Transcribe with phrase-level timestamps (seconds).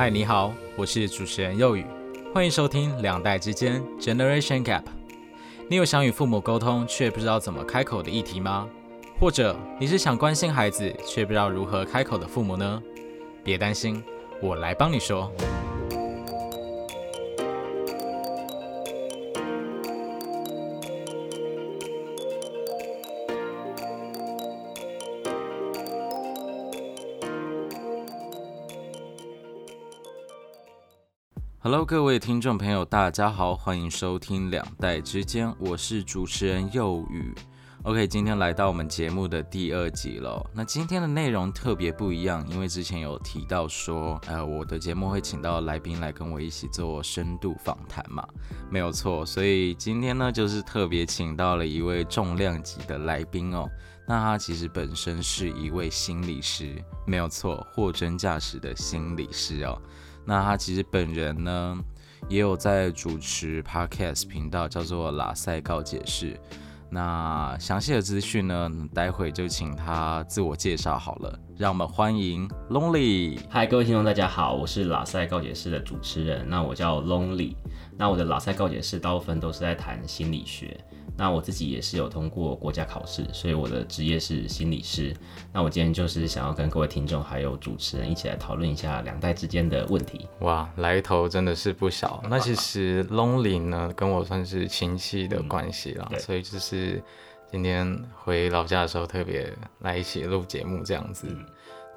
[0.00, 1.84] 嗨，你好，我是主持人佑宇，
[2.32, 4.80] 欢迎收听《两代之间 Generation Gap》。
[5.68, 8.66] 你有想与父母沟通却不知道怎么开口的议题吗？
[9.20, 12.82] 或者你是想关心孩子却不知道如何开口的父母呢？
[13.44, 14.02] 别担心，
[14.40, 15.30] 我来帮你说。
[31.70, 37.32] Hello，各位听众朋友，大家好，欢迎收听《两代之间》，我是主持人佑宇。
[37.84, 40.44] OK，今天来到我们节目的第二集了。
[40.52, 48.26] 那今天的内容特别不一样，因为之前有提到说，呃，我的节目会请到来宾来跟我一起做深度访谈嘛，
[48.68, 49.24] 没有错。
[49.24, 53.70] 所以今天呢，就是特别请到了一位重量级的来宾哦。
[54.08, 59.80] 那他其实本身是一位心理师，没有错，货真价实的心理师哦。
[60.24, 61.78] 那他其实本人呢，
[62.28, 66.38] 也有在主持 podcast 频道，叫做拉塞告解释。
[66.92, 71.38] 那详细的资讯呢，待会就请他自我介绍好了。
[71.56, 73.38] 让我们欢迎 Lonely。
[73.48, 76.44] 嗨，各位听众，大家好，我是拉塞告解室的主持人。
[76.48, 77.54] 那我叫 Lonely。
[78.00, 80.74] 那我的老赛告解室大部分都是在谈心理学。
[81.18, 85.14] 那我自己也是有通过国家考试，所以我的职业是心理师。
[85.52, 90.26] 那我今天就是想要跟各位听众还有主持人一起来讨论一下两代之间的问题。
[90.38, 92.24] 哇，来头真的是不小。
[92.30, 97.02] 那其实 Lonely 呢，跟我算是亲戚的关系啦，所以就是
[97.52, 101.28] 今天回老家的时候特别来一起录节目这样子。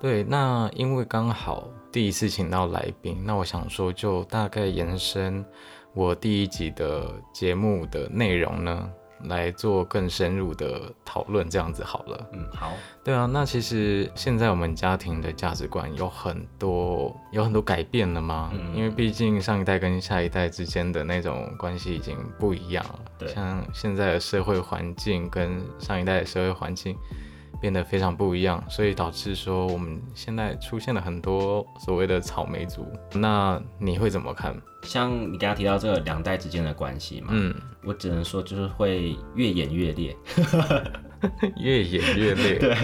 [0.01, 5.45] 对，那因为刚好第一次请到来宾，那我想说就大概延伸
[5.93, 8.89] 我第一集的节目的内容呢。
[9.27, 12.29] 来做更深入的讨论，这样子好了。
[12.33, 12.73] 嗯，好。
[13.05, 18.51] 对啊，那其实现在我们家庭的价值观有很多有很多改变了吗？
[18.53, 22.99] 嗯，因为毕竟上一代跟下一代之间的那种关系已经不一样了。
[23.19, 26.93] 对，像现在的社会环境跟上一代的社会环境。
[27.63, 32.85] 变得非常不一样，所以导致说我们现在出现了很多所谓的草莓族。
[33.13, 34.53] 那你会怎么看？
[34.81, 40.13] 像你刚刚提到这个两代之间的关系嘛，嗯，我只能说就是会越演越烈，
[41.55, 42.59] 越演越烈。
[42.59, 42.75] 对，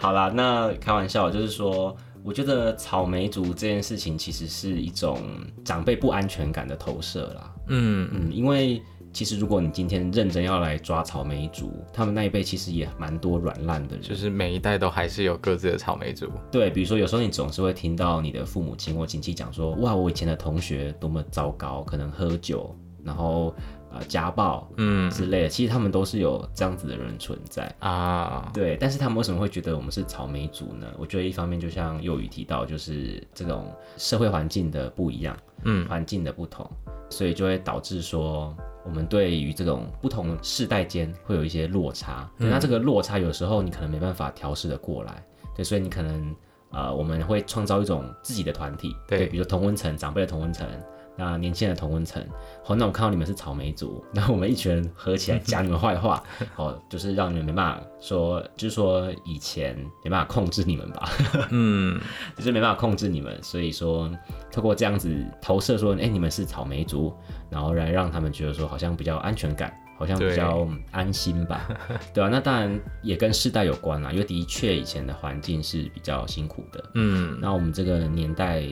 [0.00, 5.20] 好啦，那开玩笑，就是说，我觉得草莓族这件事情其实是一种
[5.62, 7.54] 长辈不安全感的投射啦。
[7.68, 8.80] 嗯嗯，因为。
[9.14, 16.28] 其实，如果你今天认真要来抓草莓族，他们那一辈其实也蛮多软烂的人，就是每一代都还是有各自的草莓族。
[16.50, 23.54] 对，比如说有时候你总是会听到你的父母亲或亲戚讲说，哇，我以前的同学多么糟糕，可能喝酒，然后
[23.94, 25.48] 呃家暴，嗯之类的。
[25.48, 28.50] 其实他们都是有这样子的人存在啊。
[28.52, 30.86] 对，但是他们为什么会觉得我们是草莓族呢？
[30.98, 36.68] 我觉得一方面就像幼宇提到，就是这种社会环境的不一样，嗯，环境的不同，
[37.08, 38.54] 所以就会导致说。
[38.86, 45.24] 我们对于这种不同世代间会有一些落差，那这个落差有时候你可能没办法调试的过来，
[45.56, 46.36] 对，所以你可能
[46.70, 50.68] 呃，我们会创造一种自己的团体，对，比如同温层，长辈的同温层。
[51.16, 52.24] 那年轻的同温层，
[52.64, 56.22] 好，那我看到你们是草莓族， 然后我们一群人合起来讲你们坏话，
[56.56, 61.08] 哦，就是让你们没办法说，就是说以前没办法控制你们吧，
[61.50, 62.00] 嗯，
[62.36, 64.10] 就是没办法控制你们，所以说
[64.50, 67.14] 透过这样子投射说，哎，你们是草莓族，
[67.48, 71.68] 然后来让他们觉得说好像比较安全感，好像比较安心吧，
[72.12, 72.28] 对吧？
[72.28, 78.64] 那当然也跟世代有关啦，因为的确以前的环境是比较辛苦的，嗯，那我们这个年代。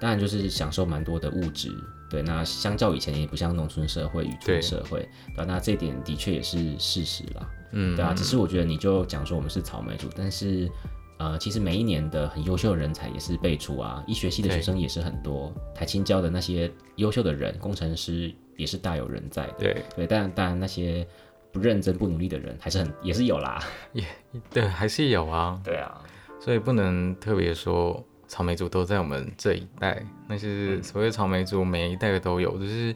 [0.00, 1.72] 当然就是享受蛮多的物质，
[2.08, 10.70] 对，那相较以前也不像农村社会、渔村社会，对，那这点的确也是事实啦，嗯，对啊，只是我觉得你就讲说我们是草莓族，但是
[11.18, 21.04] 呃，其实每一年的很优秀的人才也是辈出啊，医学系的学生也是很多，台青教的那些优秀的人，工程师也是大有人在的，对，对，但当然那些
[21.50, 23.60] 不认真、不努力的人还是很也是有啦，
[23.92, 24.04] 也
[24.48, 26.00] 对，还是有啊， 对啊，
[26.40, 28.00] 所以不能特别说。
[28.28, 32.94] 草莓族都在我们这一代，那些所谓草莓族，每一代的都有，就是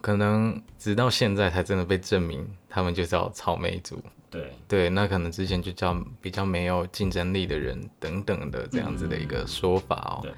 [0.00, 4.00] 可能直到现在才真的被证明，他们就叫草莓族。
[4.30, 10.28] 对对，那可能之前就叫比较没有竞争力的人等等的这样子的一个说法哦。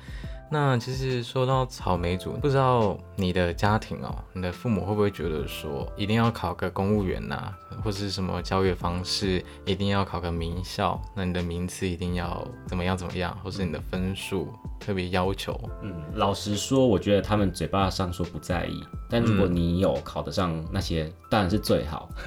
[0.52, 15.58] 那其实说到草莓族，不知道你的家庭哦，你的父母会不会觉得说，一定要考个公务员呐，或者是什么教育方式，一定要考个名校，那你的名次一定要怎么样怎么样，或是你的分数特别要求。
[15.80, 22.10] 嗯，老实说，我觉得他们嘴巴上说不在意，但如果你有考得上那些，当然是最好。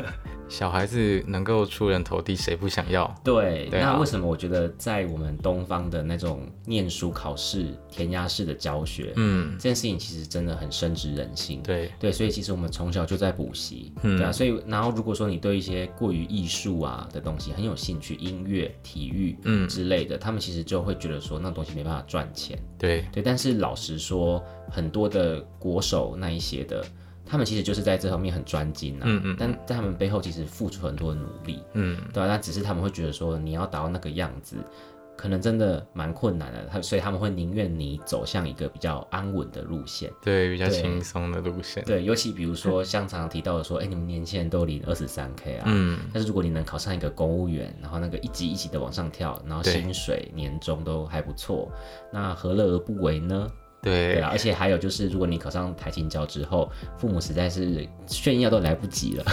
[0.48, 3.12] 小孩子能够出人头地，谁不想要？
[3.24, 11.62] 对，那为什么我觉得在我们东方的那种念书考试填鸭式的教学，嗯，这件事情其实真的很深植人心。
[11.62, 23.22] 对，对，所以其实我们从小就在补习，嗯对啊，所以然后如果说你对一些过于艺术啊的东西很有兴趣，音乐、体育，嗯之类的，他们其实就会觉得说那东西没办法赚钱，对，对。
[23.22, 24.42] 但是老实说，
[24.72, 26.84] 很多的国手那一些的，
[27.26, 34.56] 他们其实就是在这方面很专精啊，嗯嗯但在他们背后其实付出很多的努力，嗯，对啊，那只是他们会觉得说你要达到那个样子。
[35.16, 41.84] 可能真的蛮困难的，他所以他们会宁愿你走向一个比较安稳的路线，对，比较轻松的路线。
[41.86, 51.72] 对，尤其比如说像常常提到的说，哎、你们年轻人都领二十三 k 啊，嗯，但是如果你能考上一个公务员，然后那个一级一级的往上跳，然后薪水年终都还不错，
[52.12, 53.50] 那何乐而不为呢？
[53.82, 54.16] 对。
[54.16, 59.24] 对啊，而且还有就是，如果你考上台青教之后，父母实在是炫耀都来不及了，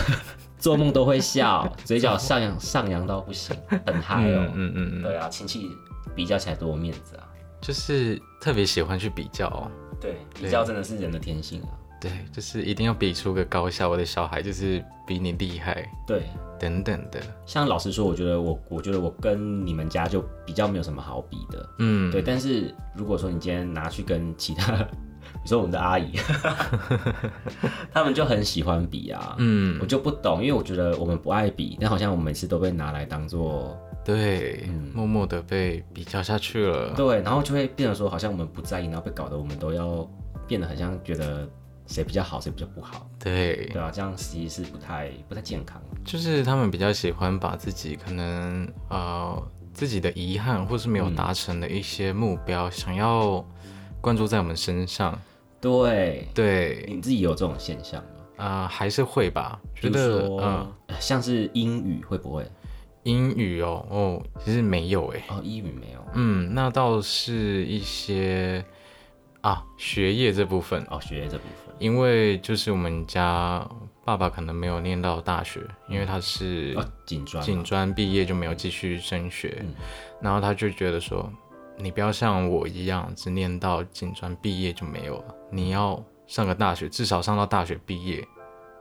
[0.62, 4.46] 做梦都会笑，嘴角上扬上扬到不行，很嗨哦。
[4.54, 5.68] 嗯嗯嗯嗯，对啊，亲戚
[6.14, 7.28] 比较起来多有面子啊。
[7.60, 9.68] 就是特别喜欢去比较哦。
[10.00, 11.68] 对，比较真的是人的天性啊。
[12.00, 16.22] 对，就是一定要比出个高下，我的小孩就是比你厉害，对，
[16.60, 17.20] 等等的。
[17.44, 21.68] 像老实说，我觉得我我觉得我跟你们家就比较没有什么好比的。
[21.80, 24.86] 嗯，对，但是如果说你今天拿去跟其他，
[25.44, 26.12] 比如说我们的阿姨，
[27.92, 36.94] 他们就很喜欢比啊，嗯我，就不懂，因为我觉得我们不爱比，但好像我们每次都被拿来当做对，嗯默默的被比较下去了。
[36.94, 40.08] 对，然后就会变成说好像我们不在意，然后被搞得我们都要
[40.46, 41.48] 变得很像觉得
[41.88, 45.82] 谁比较好，谁比较不好，对对，啊，这样其实是不太不太健康。
[46.04, 49.42] 就是他们比较喜欢把自己可能呃
[49.74, 53.44] 自己的遗憾或是没有达成的一些目标，想要
[54.00, 55.18] 灌注在我们身上。
[55.62, 58.44] 对，对，你自己有这种现象吗？
[58.44, 62.44] 啊，还是会吧，觉得嗯，像是英语会不会？
[63.04, 65.22] 英语哦哦，其实没有哎。
[65.28, 66.04] 哦，英语没有。
[66.14, 68.64] 嗯，那倒是一些
[69.40, 71.74] 啊学业这部分，哦，学业这部分。
[71.78, 73.68] 因为就是我们家
[74.04, 77.46] 爸爸可能没有念到大学，因为他是哦，警专嘛。
[77.46, 79.74] 警专毕业就没有继续升学，嗯
[80.20, 81.28] 然后他就觉得说，
[81.82, 88.24] 你不要像我一样只念到警专毕业就没有了，你要上个大学，至少上到大学毕业，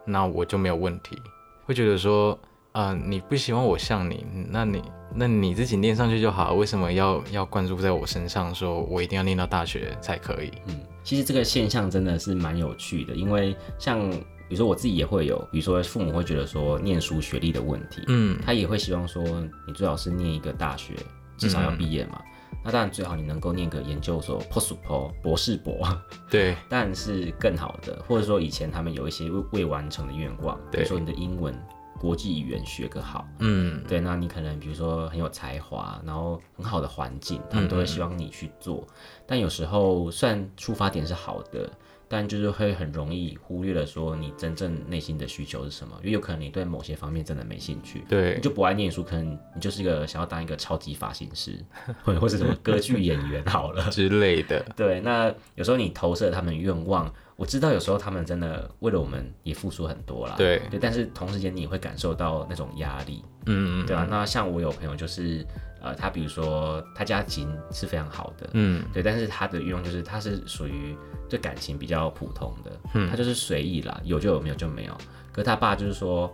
[0.05, 1.19] 那我就没有问题。
[1.65, 2.37] 会觉得说，
[2.73, 4.83] 啊、你不希望我像你，那你
[5.15, 10.51] 那你自己念上去就好，为什么要要灌注在我身上，说我一定要念到大学才可以？
[10.67, 19.23] 嗯，其实这个现象真的是蛮有趣的，因为像比如说我自己也会有，比如说父母会觉得说念书学历的问题，嗯，他也会希望说
[19.67, 20.93] 你最好是念一个大学，
[21.37, 22.21] 至少要毕业嘛。
[22.63, 25.87] 那当然最好你能够念个研究所 post po 博士博，
[26.29, 28.03] 对， 当然是更好的。
[28.07, 31.53] 或者说以前他们有一些未未完成的愿望，比如说你的英文
[31.99, 38.85] 国际语言学个好，嗯，对，那你可能比如说很有才华，然后很好的环境，他们都会希望你去做。
[39.27, 41.69] 但有时候虽然出发点是好的，
[42.11, 48.03] 但就是会很容易忽略了说你真正内心的需求是什么，因为有可能你对某些方面真的没兴趣。
[48.09, 51.57] 对你，就不爱念书，可能你就是一个想要当一个超级发型师，
[52.03, 53.87] 或者或是什么歌剧演员好了。
[53.89, 57.09] 之类的，对，那有时候你投射他们愿望，
[57.41, 60.35] 我知道有时候他们真的为了我们也付出很多啦。
[60.37, 60.61] 对。
[60.69, 63.25] 对，但是同时间你也会感受到那种压力。
[63.47, 65.43] 嗯嗯对啊，那像我有朋友就是，
[65.81, 68.85] 呃，他比如说他家境是非常好的，嗯。
[68.93, 70.95] 对，但是他的愿望就是他是属于
[71.27, 73.09] 对感情比较普通的，嗯。
[73.09, 74.95] 他就是随意啦，有就有，没有就没有。
[75.31, 76.31] 可是他爸就是说，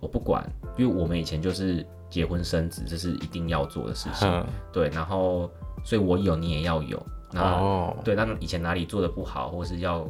[0.00, 0.42] 我不管，
[0.78, 5.50] 因为我们以前就是结婚生子，这是一定要做的事情，嗯，对，然后
[5.84, 10.08] 所以我有你也要有，那、哦，对，那以前哪里做的不好，或是要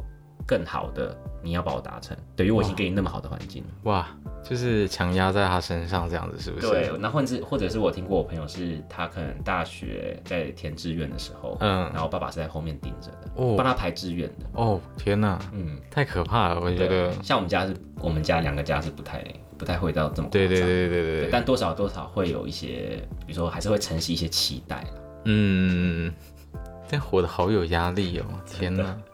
[0.49, 3.69] 更好的，你要帮我达成，对，因为我已经给你那么好的环境了。
[3.83, 4.07] 哇，
[4.43, 6.67] 就是强压在他身上这样子，是不是？
[6.67, 14.45] 对，那或者是或者是我听过我朋友是他可能大学在填志愿的时候，嗯然后爸爸是在后面盯着的，哦帮他排志愿的。
[14.53, 17.13] 哦，天哪，嗯，太可怕了，我觉对得。
[17.21, 19.23] 像我们家是，我们家两个家是不太
[19.55, 24.89] 不太会到这么对对对对对对，但多少多少会有一些，比如说还是会承袭一些期待啦
[25.25, 26.11] 嗯，
[26.89, 28.97] 但活得好有压力哦，天哪！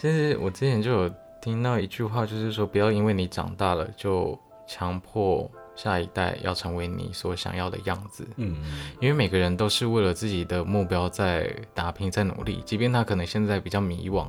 [0.00, 8.56] 其实我之前就有听到一句话，就是说不要因为你长大了就强迫下一代要成为你所想要的样子，嗯，
[8.98, 14.26] 因为每个人都是为了自己的目标在打拼、在努力，即便他可能现在比较迷惘，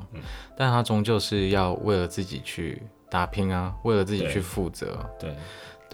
[0.58, 5.00] 但他终究是要为了自己去打拼啊，为了自己去负责。
[5.18, 5.38] 对，对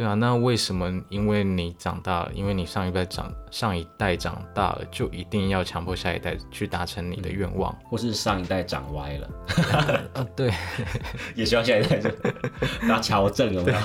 [0.06, 7.76] 啊，那为什么因为你长大了，因为你上一代长上一代长大了，就一定要强迫下一代去达成你的愿望？
[7.90, 9.30] 或是上一代长歪了，
[10.14, 10.52] 啊，对，
[11.36, 12.10] 也希望下一代就
[12.82, 13.80] 把它调正，有没有？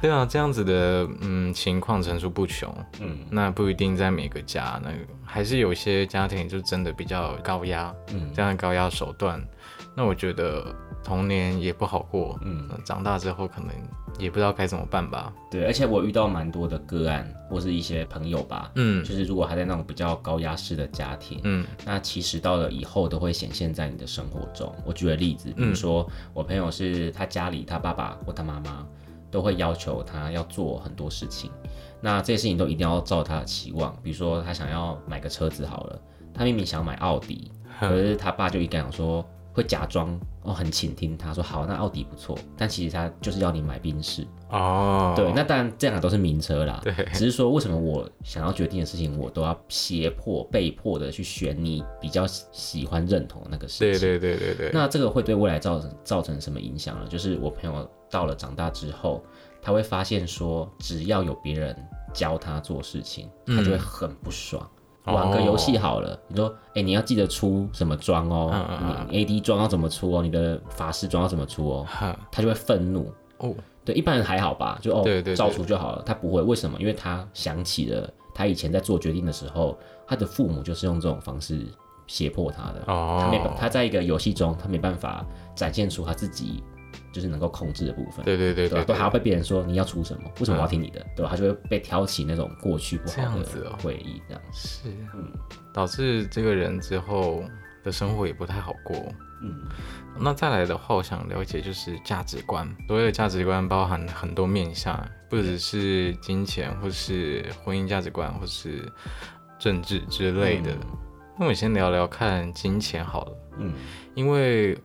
[0.00, 2.74] 对 啊，这样子的嗯情况层出不穷。
[3.00, 4.90] 嗯那不一定在每个家，那
[5.24, 9.40] 还是有些家庭就真的比较高压，嗯这样的高压手段，
[9.94, 13.68] 那我觉得童年也不好过，嗯，呃长大之后可能
[14.18, 15.32] 也不知道该怎么办吧。
[15.50, 24.72] 对，而且我遇到蛮多的个案，或是一些朋友吧，嗯就是如果还在那种比较高压式的家庭，嗯那其实到了以后都会显现在你的生活中。
[24.84, 28.86] 我举个例子，比如说我朋友是他家里他爸爸或他妈妈
[29.30, 31.50] 都会要求他要做很多事情，
[32.00, 33.94] 那这些事情都一定要照他的期望。
[34.02, 36.00] 比如说他想要买个车子好了，
[36.32, 37.50] 他明明想买奥迪，
[37.80, 39.24] 可是他爸就一讲说
[39.58, 44.24] 会假装哦很倾听他说好，那奥迪不错，但其实他就是要你买宾士。
[44.50, 46.80] 哦，对，那当然这两个都是名车啦。
[46.84, 54.00] 对只是说为什么我想要决定的事情，我都要胁迫、被迫的去选你比较喜欢、认同的那个事情。
[54.00, 57.08] 对对对对对，那这个会对未来造成造成什么影响呢？
[57.08, 59.24] 就是我朋友到了长大之后，
[59.60, 61.76] 他会发现说，只要有别人
[62.14, 64.62] 教他做事情，他就会很不爽。
[64.62, 64.70] 哦
[65.12, 73.12] 玩个游戏好了，你说，哎、你要记得出什么装哦，你 AD 装要怎么出哦，你的法师装要怎么出哦，哈他就会愤怒。
[73.38, 76.02] 哦，对，一般人还好吧，就哦，对对对照出就好了。
[76.04, 76.78] 他不会，为什么？
[76.80, 81.64] 因为他想起了他以前在做决定的时候，他的父母就是用这种方式
[82.06, 82.82] 胁迫他的。
[82.86, 85.24] 他没办，哦，他在一个游戏中，他没办法
[85.54, 86.62] 展现出他自己
[87.12, 88.24] 就是能够控制的部分。
[88.24, 91.30] 对对对对还要被别人说你要出什么，为什么我要听你的，对吧？
[91.30, 94.42] 他就会被挑起那种过去不这好的回忆，这样。
[94.52, 95.32] 是，嗯
[95.72, 97.44] 导致这个人之后
[97.84, 98.96] 的生活也不太好过。
[99.40, 99.54] 嗯
[100.20, 102.68] 那再来的话，我想了解就是价值观。
[102.88, 108.90] 所谓的价值观包含很多面向，不只是金钱，或是婚姻价值观，或是
[109.60, 110.72] 政治之类的。
[111.36, 113.74] 那我们先聊聊看金钱好了，嗯，
[114.16, 114.76] 因为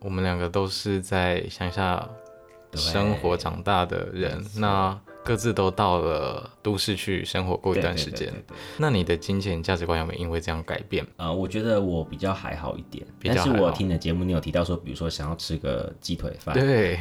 [0.00, 2.08] 我们两个都是在乡下
[2.74, 8.32] 生活长大的人，那各自都到了都市去生活过一段时间。
[8.76, 11.06] 那你的金钱价值观有没有因为这样改变？
[11.16, 17.00] 呃，我觉得我比较还好一点，但是我听你的节目，你有提到说，比如说想要吃个鸡腿饭，对，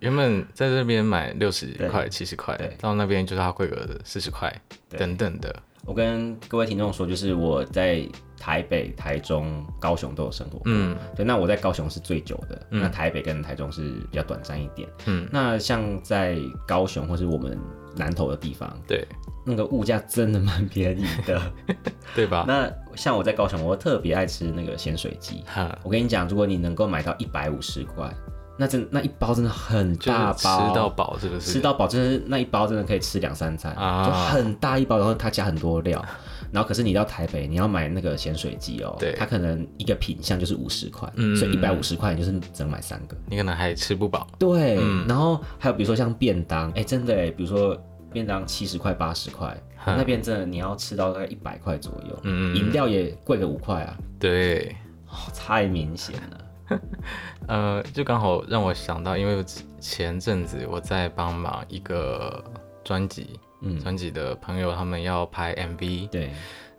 [0.00, 4.54] 原本在这边买六十块、七十块，到那边就是它贵个四十块
[4.88, 4.98] 对。
[4.98, 5.54] 等等的。
[5.86, 8.06] 我跟各位听众说，就是我在
[8.38, 10.60] 台北、台中、高雄都有生活。
[10.64, 14.88] 嗯对，那我在高雄是最久的，那台北跟台中是比较短暂一点。
[15.06, 17.56] 嗯，那像在高雄或是我们
[17.94, 19.06] 南投的地方，对
[19.44, 21.40] 那个物价真的蛮便宜的。
[22.14, 22.44] 对吧？
[22.48, 25.42] 那像我在高雄，我特别爱吃那个咸水鸡。
[25.46, 28.12] 哈，我跟你讲，如果你能够买到一百五十块，
[28.56, 30.68] 那真那一包真的很大包。
[30.68, 31.52] 吃，到饱，是不是？
[31.52, 34.04] 吃到饱，真的是那一包真的可以吃两三餐，啊。
[34.06, 36.02] 就很大一包，然后它加很多料，
[36.50, 39.14] 然后可是你到台北，你要买那个咸水鸡哦，对。
[39.18, 41.36] 它可能一个品相就是五十块，嗯。
[41.36, 44.26] 所以一百五十块你就是只能买三个，你可能还吃不饱。
[44.38, 45.04] 对，嗯。
[45.06, 47.76] 然后还有比如说像便当，哎，真的哎，比如说
[48.12, 52.56] 便当七十块八十块，那边真的你要吃到大概一百块左右，嗯。
[52.56, 54.74] 饮料也贵个五块啊，对，
[55.08, 56.40] 哦太明显了，
[57.48, 59.44] 呃，就刚好让我想到，因为
[59.80, 62.44] 前阵子我在帮忙一个
[62.84, 63.78] 专辑，嗯。
[63.80, 66.30] 专辑的朋友他们要拍 MV，对，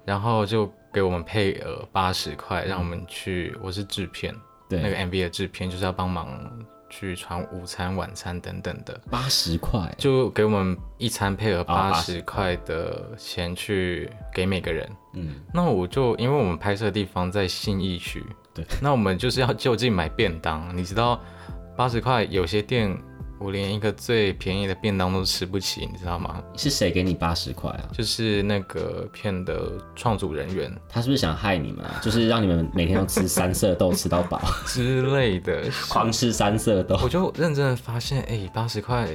[0.05, 4.35] 然后就给我们配额八十块，让我们去，我是制片，
[4.69, 4.81] 对。
[4.81, 6.27] 那个 MV 的制片就是要帮忙
[6.89, 14.89] 去传午餐、晚餐等等的，八十块，就给我们一餐配额八80十块的钱去给每个人。
[15.13, 18.23] 嗯，那我就因为我们拍摄的地方在信义区，
[18.57, 20.75] 对，那我们就是要就近买便当。
[20.75, 21.21] 你知道，
[21.75, 22.97] 八十块有些店
[23.39, 26.41] 我连一个最便宜的便当都吃不起，你知道吗？
[26.55, 27.85] 是谁给你八十块啊？
[27.91, 31.99] 就是那个片的创组人员他是不是想害你们啊？
[32.01, 36.99] 就是让你们每天都吃三色豆吃到饱， 之类的，狂吃三色豆。
[37.03, 39.07] 我就认真的发现，哎、八十块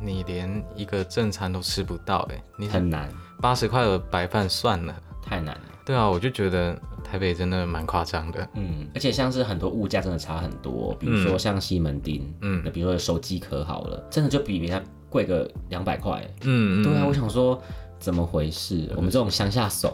[0.00, 4.94] 你连一个正餐都吃不到、哎，你很难，八十块的白饭算了。
[5.20, 5.62] 太难了。
[5.84, 8.46] 对啊，我就觉得台北真的蛮夸张的。
[8.54, 16.22] 嗯，而且像是很多物价真的差很多，比如说像西门町，嗯那比如说手机壳好了，真的就比人家贵个两百块。
[16.42, 17.60] 嗯，对啊，我想说
[17.98, 18.88] 怎么回事？
[18.96, 19.92] 我们这种乡下怂，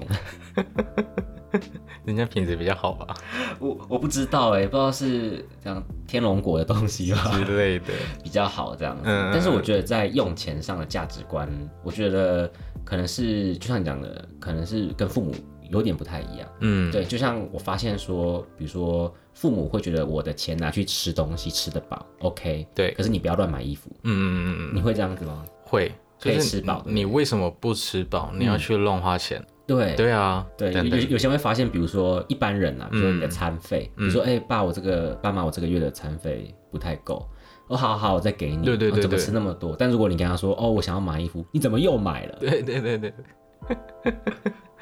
[2.04, 3.14] 人家品质比较好吧
[3.60, 7.86] 我我不知道哎、不知道是这样天龙国的东西吧，之类的。
[8.22, 11.48] 比较好这样嗯但是我觉得在用钱上的价值观，
[11.82, 12.50] 我觉得
[12.84, 15.32] 可能是就像你讲的，可能是跟父母
[15.70, 16.48] 有点不太一样。
[16.60, 25.44] 嗯，对，就像我发现说，比如说父母会觉得我的钱拿去吃东西吃得饱，OK，对可是你不要乱买衣服，嗯嗯嗯嗯，你会这样子吗？
[25.64, 28.32] 会，可以吃饱你为什么不吃饱？
[28.36, 29.44] 你要去乱花钱？
[29.66, 37.26] 对对啊，对，有有有些人会发现，比如说一般人啊，比如说你的嗯餐费，比如说哎、爸，我这个爸妈我这个月的餐费不太够。
[37.68, 38.62] 哦，好好，我再给你。
[38.62, 39.74] 对对对哦怎么吃那么多？
[39.78, 42.36] 但如果你跟他说，哦，我想要买衣服，你怎么又买了？
[42.38, 43.14] 对对对对，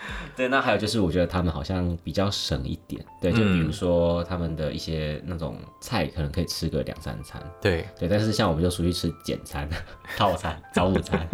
[0.35, 3.05] 对，那还有就是，我觉得他们好像比较省一点。
[3.21, 7.43] 对，就比如说他们的一些那种菜，可能可以吃个两三餐。
[7.61, 9.69] 对对，但是像我们就出去吃简餐、
[10.17, 11.29] 套餐、早午餐。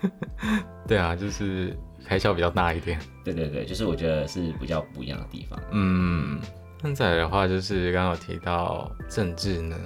[0.88, 2.98] 对啊，就是开销比较大一点。
[3.24, 5.60] 对对对，就是我觉得是比较不一样的地方。
[5.72, 6.40] 嗯，
[6.82, 9.76] 现在的话就是刚刚有提到政治呢，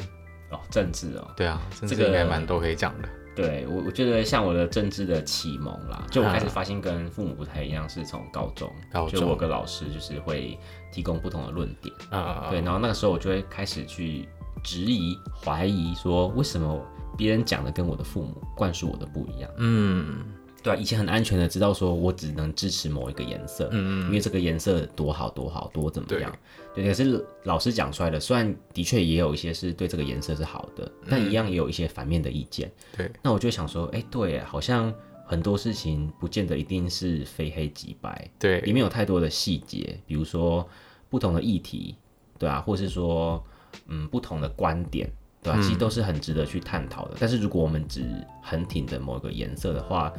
[0.51, 3.09] 哦，政治哦，对啊，政治这个应该蛮多可以讲的。
[3.43, 9.21] 对我我觉得像我的政治的启蒙啦，就我开始啊发现跟父母不太一样，是从高中，高中。
[9.21, 10.59] 就我有个老师就是会
[10.93, 14.29] 提供不同的论点，啊，对，然后那个时候我就会开始去
[14.63, 16.81] 质疑、怀疑，说为什么
[17.17, 19.51] 别人讲的跟我的父母灌输我的不一样。
[19.59, 20.25] 嗯
[20.69, 26.33] 对啊，以前很安全的知道说我只能支持某一个颜色，嗯嗯因为这个颜色多好多好多怎么样？
[26.75, 32.71] 对，可是老师讲出来的，虽然的确也有一些是对这个颜色是好的，但一样也有一些反面的意见。
[32.97, 34.93] 对，那我就想说，哎，对，好像
[35.27, 40.69] 很多事情不见得一定是非黑即白，对里，面有太多的细节，比如说
[41.09, 41.97] 不同的议题，
[42.39, 43.43] 对啊，或是说
[43.87, 45.11] 嗯不同的观点。
[45.41, 47.15] 对吧、其实都是很值得去探讨的。
[47.21, 48.03] 但是如果我们只
[48.43, 50.13] 很挺的某一个颜色的话，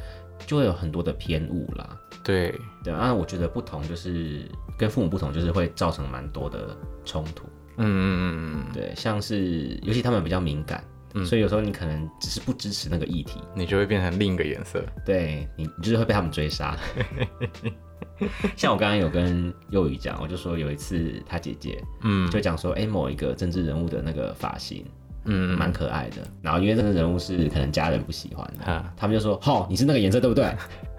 [0.45, 1.97] 就会有很多的偏误啦。
[2.23, 2.53] 对，
[2.83, 4.43] 对，啊我觉得不同就是
[4.77, 7.45] 跟父母不同，就是会造成蛮多的冲突。
[7.77, 10.83] 嗯嗯嗯嗯，对，像是尤其他们比较敏感，
[11.25, 14.83] 所以有时候你可能只是不支持那个议题，你就会变成另一个颜色。
[15.05, 16.77] 对你，你就是会被他们追杀。
[18.57, 24.85] 像我刚刚有跟幼宇讲，我就说有一次他姐姐嗯就讲说，哎、某一个政治人物的那个发型
[25.25, 30.53] 嗯蛮可爱的，然后因为这个人物是可能家人不喜欢的，啊，他们就说，吼，你是那个颜色对不对？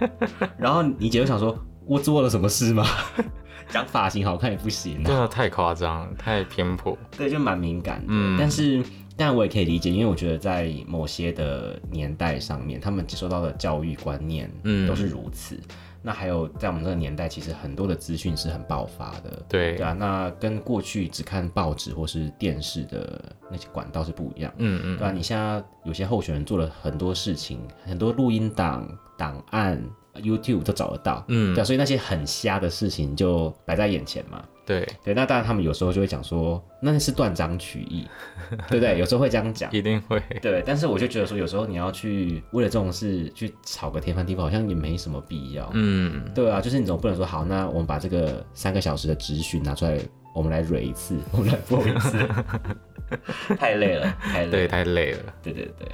[0.59, 2.85] 然后你姐就想说，我做了什么事吗？
[3.69, 6.97] 讲发型好看也不行、啊，真的太夸张，太偏颇。
[7.17, 8.07] 对，就蛮敏感的。
[8.09, 8.83] 嗯但是，
[9.17, 15.57] 但我也可以理解，因为我觉得在某些的年代上面，他们接受到的教育观念，嗯都是如此。
[16.03, 19.43] 那还有在我们这个年代，其实很多的资讯是很爆发的。
[19.49, 24.53] 对对啊，那跟过去只看报纸或是电视的那些管道是不一样。
[24.59, 29.83] 嗯嗯对啊，你现在有些候选人做了很多事情，很多录音档、档案、
[30.15, 31.25] YouTube 都找得到。
[31.29, 34.45] 嗯对啊，所以那些很瞎的事情就摆在眼前嘛。
[34.71, 38.07] 对，对，那当然他们有时候就会讲说，那是断章取义，
[38.71, 38.97] 对不对？
[38.99, 39.69] 有时候会这样讲。
[39.73, 40.23] 一定会。
[40.41, 45.69] 对，但是我就觉得说，有时候你要去为了这种事去吵个天翻地覆，好像也没什么必要。
[45.75, 49.99] 嗯，对啊，就是你总不能说好，那我们把这个三个小时的直询拿出来，
[50.35, 52.19] 我们来蕊一次， 我们来播一次，
[53.59, 54.69] 太累了，太累。
[54.69, 55.35] 太累了。
[55.43, 55.89] 对对对，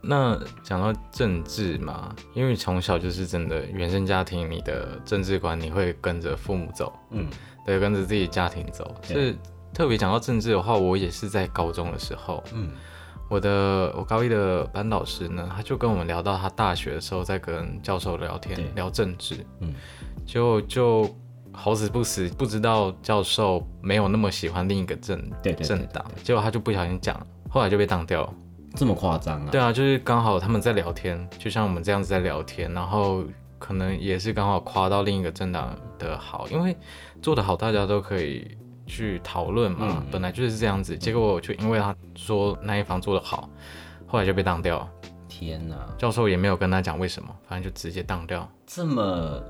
[0.00, 7.26] 那讲到政治嘛，因为从小就是真的原生家庭，你的政治观你会跟着父母走，嗯
[7.64, 8.94] 对，跟着自己家庭走。
[9.06, 9.36] 对是
[9.72, 12.70] 特别讲到政治的话，我也是在高中的时候，嗯
[13.28, 19.72] 我的我高一的班导师呢，他就跟我们聊到他大学的时候在跟教授聊天，聊政治，嗯，
[20.26, 21.08] 就就
[21.50, 25.18] 好死不死不知道教授没有那么喜欢另一个政
[25.62, 28.34] 政党，结果他就不小心讲，后来就被当掉了。
[28.74, 29.48] 这么夸张啊？
[29.50, 33.22] 对啊，就是刚好他们在聊天，就像我们这样子在聊天，然后
[33.62, 36.76] 可能也是刚好夸到另一个政党的好，因为
[37.22, 40.98] 做得好，大家都可以去讨论嘛，嗯本来就是这样子。
[40.98, 43.48] 结果就因为他说那一方做得好，
[44.04, 44.88] 后来就被当掉，
[45.28, 48.50] 天哪，教授也没有跟他讲为什么，反正就直接当掉。
[48.66, 49.40] 这么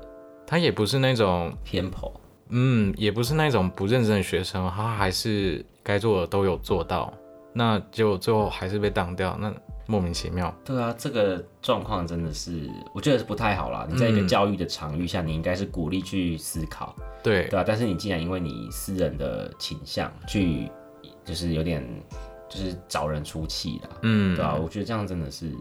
[0.45, 2.13] 他也不是那种，偏颇，
[2.49, 7.11] 嗯，也不是那种不认真的学生，他还是该做的都有做到，
[7.51, 9.51] 那结果最后还是被当掉，那
[9.85, 10.53] 莫名其妙。
[10.63, 13.87] 对啊，这个状况真的是，我觉得是不太好啦。
[13.89, 20.69] 你在一个嗯教育的场域下，你应该是鼓励去思考，对对啊，但是你竟然因为你私人的倾向去，
[21.25, 21.83] 就是有点
[22.49, 25.51] 就是找人出气啦，嗯，对啊，我觉得这样真的是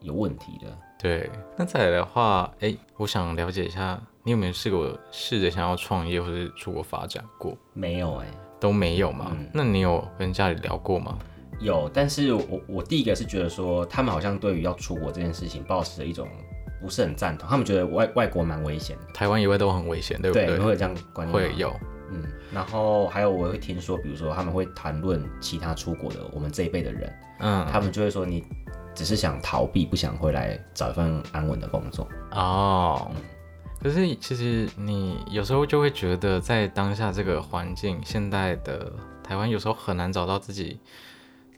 [0.00, 0.66] 有问题的。
[0.98, 7.56] 对，那再来的话，哎，我想了解一下，你有没有试过试着想要创业或者是出国发展过？
[7.72, 8.26] 没有哎、
[8.60, 9.32] 都没有嘛？
[9.32, 11.18] 嗯那你有跟家里聊过吗？
[11.62, 16.28] 有，但是我我第一个是觉得说，他们好像对于要出国这件事情，抱持着一种
[16.80, 20.58] 不是很赞同，他们觉得外外国蛮危险的，台湾以外都很危险，对不对，对？
[20.58, 21.74] 你会有这样观念会有，
[22.10, 28.44] 嗯，然后还有我会听说，比如说他们会谈论其他出国的我们这一辈的人，嗯，他们就会说你
[28.94, 32.06] 只是想逃避，不想回来找一份安稳的工作。
[32.32, 33.10] 哦，
[33.80, 40.78] 可是其实你有时候就会觉得，在当下这个环境，现代的台湾有时候很难找到自己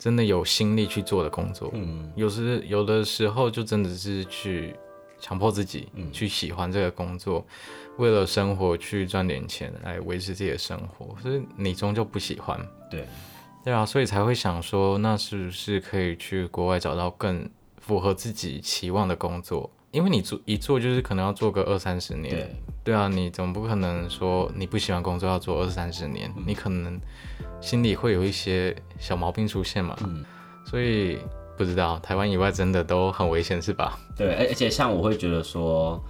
[0.04, 1.70] 真的有心力去做的工作。
[1.72, 4.76] 嗯，有时有的时候就真的是去
[5.18, 7.42] 强迫自己去喜欢这个工作，
[7.96, 12.60] 为了生活去赚点钱来维持自己的生活，所以你终究不喜欢。
[12.90, 13.06] 对，
[13.64, 19.70] 对啊，所以才会想说，那是不是可以去国外找到更符合自己期望的工作？
[19.94, 27.00] 因为你做一做就是可能要做个二三十年，对，对啊，你总不可能说你不喜欢工作要做二三十年，你可能
[27.60, 30.24] 心里会有一些小毛病出现嘛，嗯，
[30.66, 31.20] 所以
[31.56, 33.96] 不知道台湾以外真的都很危险是吧？
[34.16, 36.02] 对，而而且像我会觉得说，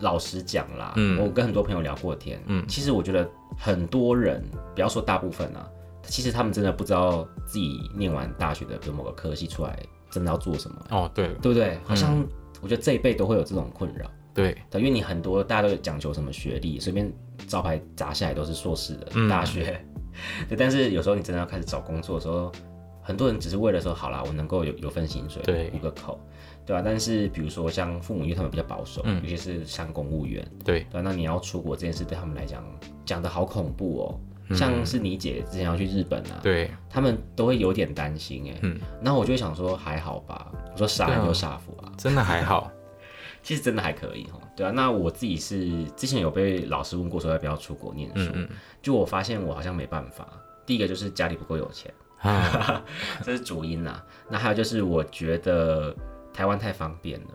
[0.00, 4.42] 老实讲啦，嗯，我跟很多朋友聊过天，嗯，其实我觉得很多人，
[4.74, 5.68] 不要说大部分啊，
[6.04, 9.78] 其实他们真的不知道自己念完大学的，比如某个科系出来，
[10.10, 10.86] 真的要做什么？
[10.88, 11.78] 哦，对，对不对？
[11.84, 12.26] 好像。
[12.60, 17.12] 我觉得这一辈都会有这种困扰，对，因为你很多大家都讲求什么学历，随便
[17.46, 19.80] 招牌砸下来都是硕士的大学，
[20.48, 20.56] 对。
[20.56, 22.50] 但是有时候你真的要开始找工作的时候，
[23.02, 26.18] 很多人只是为了说好啦，我能够有有份薪水，对，糊个口，
[26.64, 26.82] 对吧？
[26.84, 32.64] 但是比如说像父母，因为他们比较保守，尤其是像公务员，对，对，那你要出国这件事对他们来讲
[33.04, 34.20] 讲的好恐怖哦。
[34.54, 42.70] 像是你姐之前要去日本啊，对，他们都会有点担心哎，嗯，然后我就会想说还好吧，我说傻人有傻福啊，真的还好，
[43.42, 48.48] 其实真的还可以哈，对啊，那我自己是之前有被老师问过说要不要出国念书，嗯
[48.82, 50.28] 就我发现我好像没办法，
[50.64, 51.92] 第一个就是家里不够有钱，
[53.24, 55.94] 这是主因啊，那还有就是我觉得
[56.32, 57.26] 台湾太方便了。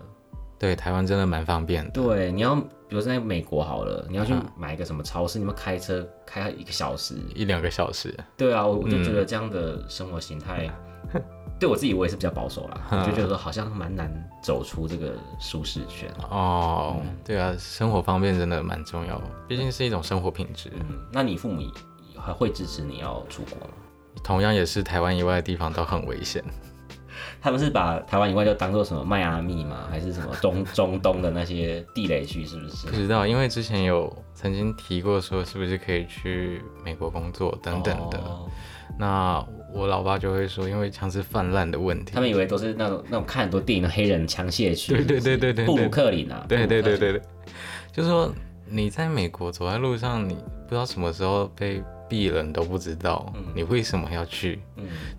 [0.61, 1.89] 对，台湾真的蛮方便的。
[1.89, 8.15] 对，你要比如在美国好了，你要去买一个什么超市，你们开车开一个小时，一两个小时。
[8.37, 10.69] 对啊，我我就觉得这样的生活形态，
[11.59, 14.07] 对我自己我也是比较保守啦， 我就觉得说好像蛮难
[14.43, 16.07] 走出这个舒适圈。
[16.29, 20.71] 哦，对啊，生活方便真的蛮重要，毕竟是一种生活品质。
[20.75, 21.67] 嗯，那你父母
[22.15, 23.73] 还会支持你要出国吗？
[24.23, 26.43] 同样也是台湾以外的地方都很危险。
[27.41, 29.87] 他们是把台湾以外就当做什么迈阿密吗？
[29.89, 32.45] 还是什么中 中东的那些地雷区？
[32.45, 32.85] 是不是？
[32.87, 38.21] 不知道，因为之前有曾经提过说，是不是可以去美国工作等等的。
[38.99, 44.93] 那我老爸就会说，因为枪支泛滥的问题，他们以为都是那种那种看很多电影的黑人枪械区。
[44.93, 46.45] 对对对对对，布鲁克林啊。
[46.47, 47.21] 对对对对对，
[47.91, 48.31] 就是说
[48.67, 51.81] 你在美国走在路上，你不知道什么时候被。
[52.11, 54.59] 鄙人都不知道你为什么要去，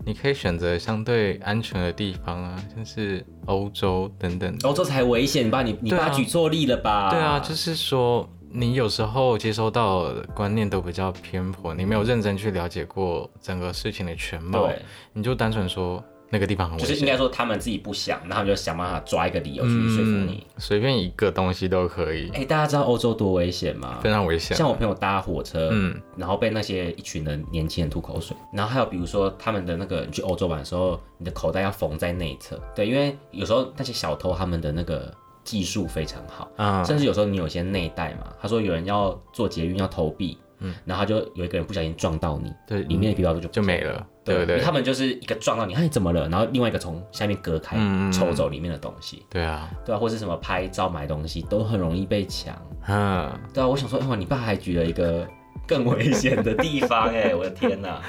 [0.05, 4.55] 你可以选择相对安全的地方啊，像是欧洲等等。
[4.61, 5.63] 欧洲才危险吧？
[5.63, 7.09] 你你把举错例了吧？
[7.09, 14.69] 对啊，就是说你有时候接收到观念都比较偏颇，你没有认真去了解过整个事情的全貌，
[15.13, 16.03] 你就单纯说。
[16.33, 22.31] 那个地方很危险，就是应该说他们自己不想，然后就想办法抓一个理由去说服你，随便一个东西都可以。
[22.33, 23.99] 哎，大家知道欧洲多危险吗？
[24.01, 24.57] 非常危险。
[24.57, 40.35] 像我朋友搭火车，嗯，然后被那些一群人年轻人吐口水，然后还有比如说他们的那个去欧洲玩的时候，你的口袋要缝在内侧，对，因为有时候那些小偷他们的那个技术非常好，啊，甚至有时候你有些内袋嘛，他说有人要做捷运要投币。
[40.65, 44.59] 嗯，然后就有一个人不小心撞到你，对，里面的皮包就就没了，对不对？
[44.59, 46.27] 他们就是一个撞到你，看你怎么了？
[46.29, 47.77] 然后另外一个从下面割开，
[48.11, 49.25] 抽走里面的东西。
[49.29, 52.55] 对啊，对啊，或是什么拍照买东西都很容易被抢。
[52.87, 55.27] 嗯，对啊，我想说，哇，你爸还举了一个
[55.67, 58.01] 更危险的地方，哎，我的天哪！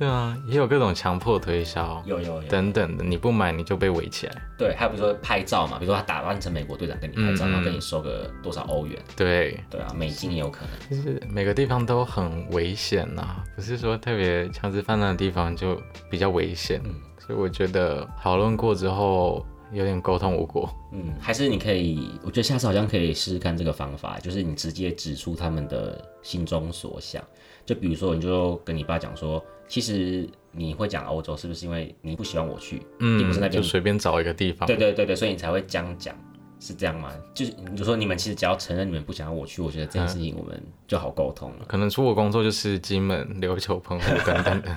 [0.00, 4.42] 对啊，也有各种强迫推销，有有有等等的，你不买你就被围起来。
[4.56, 8.98] 对，还有比如说拍照嘛，比如说他打扮成美国队长跟你拍照，然后跟你收个多少欧元。
[9.14, 10.88] 对对啊，美金也有可能。
[10.88, 15.78] 就是每个地方都很危险呐，不是说特别枪支泛滥的地方就
[16.10, 16.80] 比较危险。
[16.82, 20.66] 嗯，所以我觉得讨论过之后有点沟通无果。
[20.94, 27.22] 嗯，还是你可以，我觉得下次好像可以试试看这个方法，就是你直接指出他们的心中所想。
[27.66, 29.44] 就比如说，你就跟你爸讲说。
[29.70, 32.82] 其实你会讲欧洲，是不是因为你不希望我去？
[32.98, 34.66] 嗯，你不是那边就随便找一个地方。
[34.66, 36.12] 对对对对，所以你才会这样讲，
[36.58, 37.12] 是这样吗？
[37.32, 41.58] 就是你就说你们其实只要承认你们不想要我去，我觉得这件事情我们就好沟通了。
[41.68, 44.74] 可能出国工作就是金门、琉球、澎湖等等 的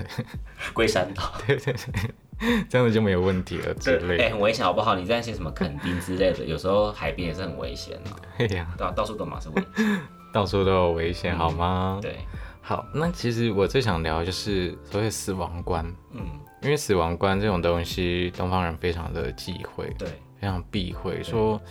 [0.73, 4.17] 龟山岛，对对对，这样子就没有问题了之类。
[4.17, 4.93] 哎，很危险好不好？
[4.93, 8.11] 你在一些什么垦丁之类的，有时候海边也是很危险的。
[8.47, 10.01] 对呀，到到处都嘛是危险，
[10.31, 11.97] 到处都有危险，好吗？
[11.99, 12.17] 对。
[12.65, 16.21] 好，那其实我最想聊就是所谓死亡观，嗯，
[16.61, 20.07] 因为死亡观这种东西，东方人非常的忌讳，对，
[20.39, 21.61] 非常避讳，说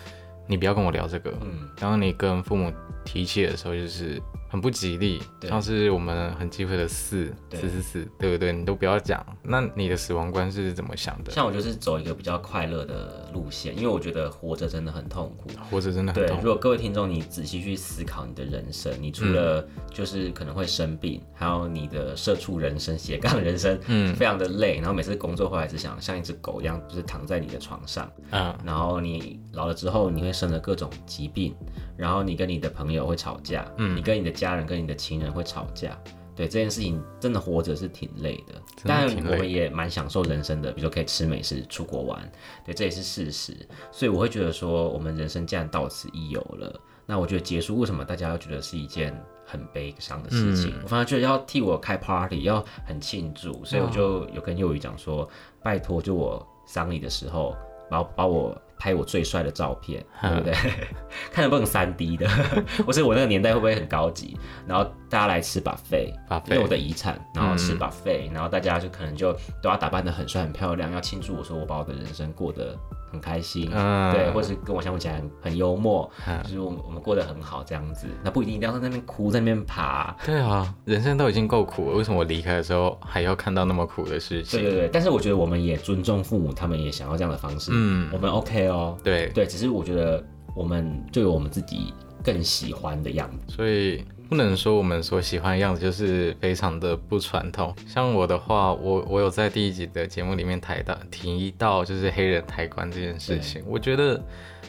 [0.46, 2.70] 你不要跟我聊这个，嗯，当你跟父母
[3.06, 4.20] 提起的时候，就是
[4.52, 8.52] 很不吉利，像是我们很忌讳的四对四四四，对不对？
[8.52, 9.24] 你都不要讲。
[9.42, 11.32] 那你的死亡观是怎么想的？
[11.32, 15.48] 像我就是走一个比较快乐的路线，因为我觉得活着真的很痛苦。
[15.70, 31.54] 活着真的很痛苦如果各位听众你仔细去思考你的人生，你除了就是可能会生病，还有你的社畜人生、斜杠人生，嗯，非常的累，然后每次工作回来只想像一只狗一样，就是躺在你的床上，嗯，然后你老了之后，你会生了各种疾病，
[31.96, 35.98] 然后你跟你的朋友会吵架，嗯，你跟你的家人、跟你的情人会吵架。
[36.34, 42.32] 对这件事情，真的活着是挺累的，但我们也蛮享受人生的，比如说可以吃美食、出国玩，
[42.64, 43.54] 对，这也是事实。
[43.90, 50.74] 所以我会觉得说，我们人生既然到此一游了，那我觉得结束，为什么大家要觉得是一件很悲伤的事情？
[50.82, 55.28] 我反而觉得要替我开 party，要很庆祝，所以我就有跟幼宇讲说，
[55.62, 57.54] 拜托，就我丧礼的时候，
[57.90, 60.52] 把把我拍我最帅的照片，对不对？
[61.30, 62.28] 看能不能三 D 的，
[62.84, 64.36] 或是我那个年代会不会很高级？
[64.66, 72.76] 然后大家来吃 buffet，把因为我的遗产，然后吃 buffet，、然后大家就可能就都要打扮的很帅很漂亮，要庆祝我说我把我的人生过得
[73.12, 80.16] 很开心，嗯对，或是跟我相处起来很很幽默，嗯就是我们我们过得很好这样子，那不一定一定要在那边哭，在那边爬。
[80.26, 84.58] 对啊，人生都已经够苦了，为什么我离开的时候还要看到那么苦的事情？
[84.60, 88.71] 对对对，但是我觉得我们也尊重父母，他们也想要这样的方式，嗯我们 OK 哦，
[89.02, 97.74] 对对，只是我觉得我们就有我们自己更喜欢的样子，所以不能说我们所喜欢的样子就是非常的不传统。
[97.86, 104.22] 像我的话，我我有在第一集的节目里面提到提到就是黑人抬棺这件事情，我觉得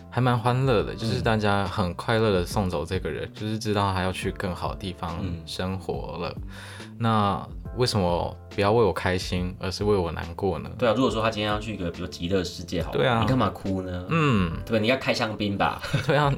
[0.10, 6.36] 还蛮欢乐的，就是大家很快乐的送走这个人，就是知道他要去更好的地方生活了。
[6.98, 10.70] 那为什么不要为我开心，而是为我难过呢？
[10.78, 14.06] 对啊，如果说他今天要去一个比如极乐世界好了，对啊你干嘛哭呢？
[14.10, 14.80] 嗯，对吧？
[14.80, 15.82] 你要开香槟吧？
[16.06, 16.34] 对啊，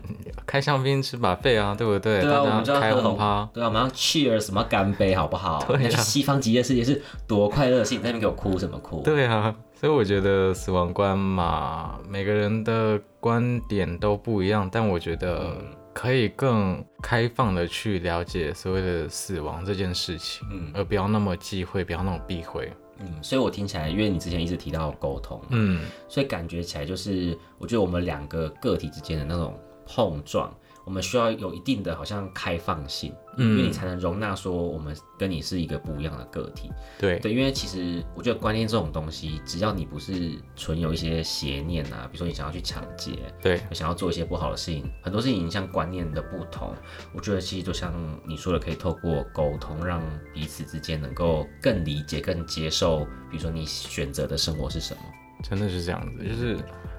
[0.45, 2.21] 开香槟吃把费啊，对不对？
[2.21, 3.49] 对啊，我们就要喝红轰趴。
[3.53, 5.63] 对啊，我们要 cheers 什么干杯好不好？
[5.67, 9.01] 对啊去西方极乐世界是多快乐的事情，在那边给我哭什么哭？
[9.03, 15.57] 对啊，所以我觉得死亡观嘛，每个人的观点都不一样，但我觉得
[15.95, 22.69] 可以更开放的去了解所谓的死亡这件事情，嗯而不要那么忌讳，不要那么避讳。
[22.99, 30.53] 嗯，所以我听起来，因为你之前一直提到沟通，嗯，所以感觉起来就是，我觉得我们两个个体之间的那种碰撞，
[30.85, 36.71] 我们需要有一定的好像开放性，嗯因为你才能容纳说我们跟你是一个不一样的个体。
[36.99, 46.73] 对，对，因为其实我觉得观念这种东西，只要你不是存有一些邪念啊，比如说你想要去抢劫，对，想要做一些不好的事情，很多事情像观念的不同，
[47.13, 47.93] 我觉得其实就像
[48.23, 50.01] 你说的，可以透过沟通，让
[50.33, 52.99] 彼此之间能够更理解、更接受，
[53.31, 55.01] 比如说你选择的生活是什么。
[55.43, 56.57] 真的是这样子，就是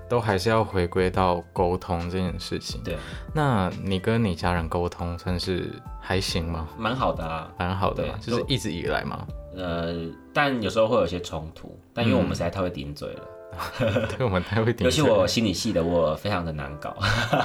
[0.08, 2.80] 都还是要回归到沟通这件事情。
[2.84, 2.96] 对，
[3.34, 6.68] 那你跟你家人沟通算是还行吗？
[6.78, 7.50] 蛮好的啊。
[7.58, 9.94] 蛮好的就是一直以来嘛，呃，
[10.32, 16.94] 但有时候会有些冲突，但因为我们实在太会顶嘴了， 对我们太会顶尤其我心理系的，我非常的难搞。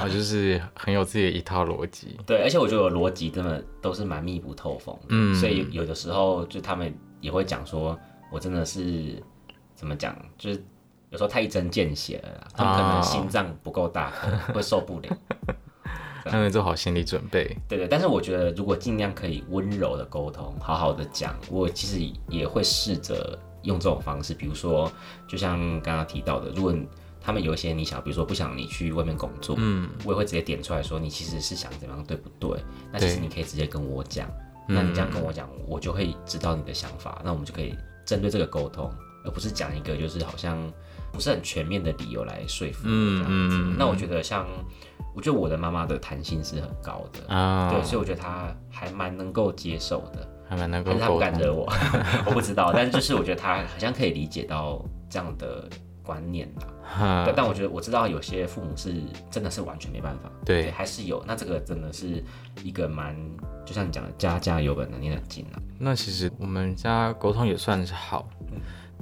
[0.03, 2.19] 我 就是很有自己的一套逻辑。
[2.25, 7.97] 对，而且我觉得我逻辑真的都是蛮密不透风的，嗯所以有的时候就他们也会讲说，
[8.31, 9.23] 我真的是
[9.73, 10.63] 怎么讲，就是
[11.11, 15.17] 有时候太一针见血了啦，他们可能哦心脏不够大颗，会受不了。
[16.23, 17.57] 他们做好心理准备。
[17.67, 24.89] 对对，但是我觉得如果尽量可以温柔的沟通，好好的讲，我其实也会试着用这种方式，比如说，
[25.27, 26.73] 就像刚刚提到的，如果
[27.19, 32.63] 他们有一些你想，比如说不想你去外面工作，嗯，我也会直接点出来说，你其实是想怎么样，对不对？
[32.93, 34.29] 那其实你可以直接跟我讲，
[34.67, 40.57] 那你这样跟我讲，我就会知道你的想法，那我们就可以针对这个沟通，而不是讲一个就是好像
[41.11, 43.57] 不是很全面的理由来说服我这样子。
[43.77, 44.47] 那我觉得像，
[45.15, 51.19] 我觉得我的妈妈的弹性是很高的，啊，对，所以我觉得她还蛮能够接受的，还蛮能够但是她不。
[51.19, 51.71] 敢惹我，
[52.25, 55.67] 我不知道，但是就是我觉得她好像可以理解到这样的
[56.01, 56.67] 观念啦。
[56.83, 58.93] 哈但但我觉得我知道有些父母是
[59.29, 61.23] 真的是完全没办法，对还是有。
[61.25, 62.23] 那这个真的是
[62.63, 63.15] 一个蛮，
[63.65, 65.59] 就像你讲的，家家有本难念的经啊。
[65.79, 68.27] 那其实我们家沟通也算是好。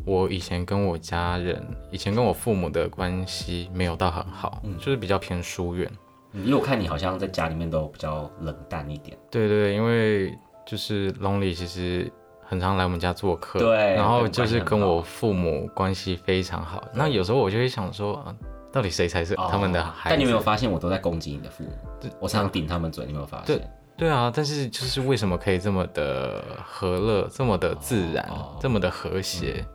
[0.10, 5.88] 我以前跟我家人，以前跟我父母的关系没有到很好，就是比较偏疏远。
[6.34, 12.12] 嗯因为我看你好像在家里面都比较冷淡一点，对对对，因为就是 Lonely 其实
[12.44, 16.84] 很常来我们家做客，对然后就是跟我父母关系非常好。
[16.94, 18.36] 那有时候我就会想说，啊
[18.72, 20.16] 到底谁才是他们的哦孩子？
[20.16, 21.72] 但你有没有发现我都在攻击你的父母？
[22.20, 23.60] 我常常顶他们嘴，你有没有发现？
[23.98, 29.66] 对啊，但是就是为什么可以这么的和乐，这么的自然，哦这么的和谐？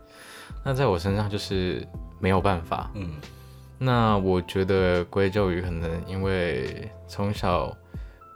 [0.65, 1.87] 那在我身上就是
[2.19, 2.91] 没有办法。
[2.95, 3.11] 嗯，
[3.79, 7.77] 那我觉得归咎于可能因为从小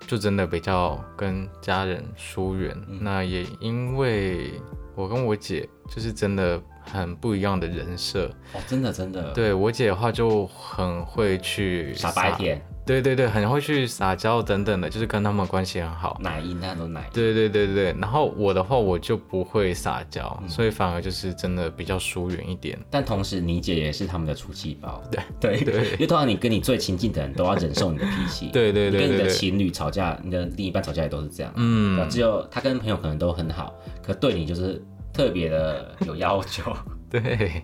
[0.06, 2.76] 就真的比较跟家人疏远。
[3.00, 4.52] 那也因为
[4.94, 8.26] 我跟我姐就是真的很不一样的人设。
[8.52, 9.32] 哦，真的真的。
[9.32, 12.62] 对我姐的话就很会去傻白甜。
[12.88, 16.18] 对对对，很会去撒娇等等的，就是跟他们关系很好。
[16.22, 17.06] 奶音，那都奶。
[17.12, 22.78] 对对对对然后我的话，我就不会撒娇，所以反而就是真的比较疏远一点。
[22.90, 25.02] 但同时，你姐也是他们的出气包。
[25.10, 28.48] 对 对对，因为通常你跟你最亲近的人都要忍受你的脾气。
[28.54, 31.52] 对对对，跟你的情侣吵架，你的另一半吵架也都是这样。
[31.56, 32.08] 嗯。
[32.08, 36.74] 只有他跟朋友可能都很好，可对你就是特别的有要求。
[37.10, 37.62] 对，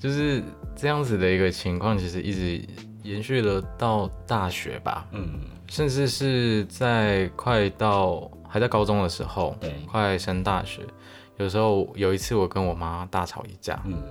[0.00, 0.42] 就是
[0.74, 2.60] 这样子的一个情况，其实一直。
[3.02, 10.82] 延续了到大学吧，嗯，甚至是在快到还在高中的时候，对，快升大学，
[11.38, 14.02] 有时候有一次我跟我妈大吵一架，嗯，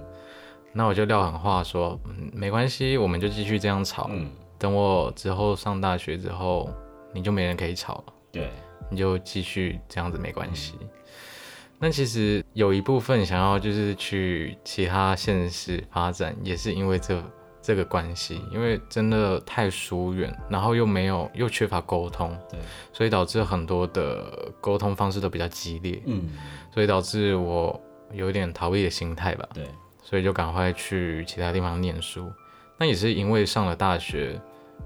[0.73, 6.69] 那我就撂狠话说，嗯，没关系，我们就继续这样吵，嗯，等我之后上大学之后，
[7.13, 8.49] 你就没人可以吵了，对，
[8.89, 10.75] 你就继续这样子没关系。
[11.78, 17.23] 那其实有一部分想要就是去其他县市发展，也是因为这。
[17.69, 22.60] 这个关系，因为真的太疏远，然后又没有又缺乏沟通，对，
[22.91, 26.32] 所以导致很多的沟通方式都比较激烈，嗯，
[26.73, 27.79] 所以导致我
[28.12, 29.67] 有点逃避的心态吧，对，
[30.01, 32.27] 所以就赶快去其他地方念书。
[32.75, 34.41] 那也是因为上了大学，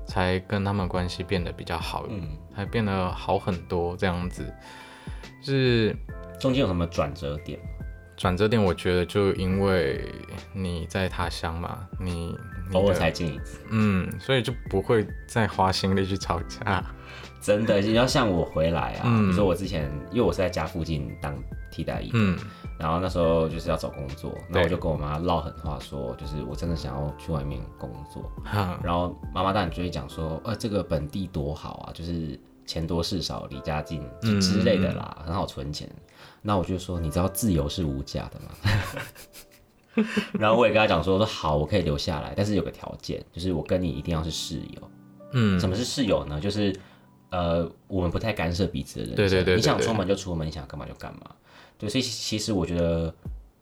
[0.06, 4.54] 才跟他们关系变得比较好，嗯，还变得好很多这样子。
[5.42, 5.96] 是
[6.38, 7.58] 中间有什么转折点？
[8.18, 10.04] 转折点，我觉得就因为
[10.54, 12.38] 你在他乡嘛，你。
[12.72, 16.84] 偶尔才见一次，嗯，所以就不会再花心力去吵架。
[17.42, 21.36] 真的，你要像我回来啊，比如说我之前，因为我是在家附近当
[21.70, 22.40] 替代役，嗯，
[22.80, 28.32] 然后那时候就是要找工作，那我就跟我妈唠狠话说，就是我真的想要去外面工作，
[28.82, 34.02] 然后妈妈当然就会讲说，呃，这个本地多好啊，就是钱多事少，离家近
[34.40, 35.90] 之类的啦，很好存钱。
[36.42, 38.52] 那我就说，你知道自由是无价的吗？
[40.40, 44.90] 然后我也跟他讲说说好，我可以留下来，但是有个条件，就是我跟你一定要是室友。
[45.34, 46.40] 嗯，什么是室友呢？
[46.40, 46.76] 就是
[47.32, 49.16] 呃，我们不太干涉彼此的人。
[49.16, 51.22] 对对对，你想出门就出门，你想干嘛就干嘛。
[51.78, 53.12] 对，所以其实我觉得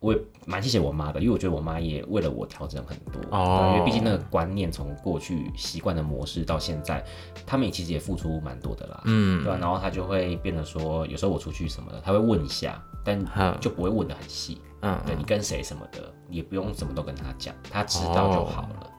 [0.00, 3.20] 我也蛮谢谢我妈的，因为我觉得我妈也为了我调整很多。
[3.30, 3.72] 哦。
[3.74, 7.02] 因为毕竟那个观念从过去习惯的模式到现在，
[7.46, 9.00] 他们也其实也付出蛮多的啦。
[9.06, 9.42] 嗯。
[9.42, 13.18] 对然后他就会变得说，有时候我出去什么的，他会问一下，但
[13.60, 14.58] 就不会问的很细。
[14.82, 18.90] 嗯，对你跟谁什么的，也不用什么都跟他讲，他知道就好了。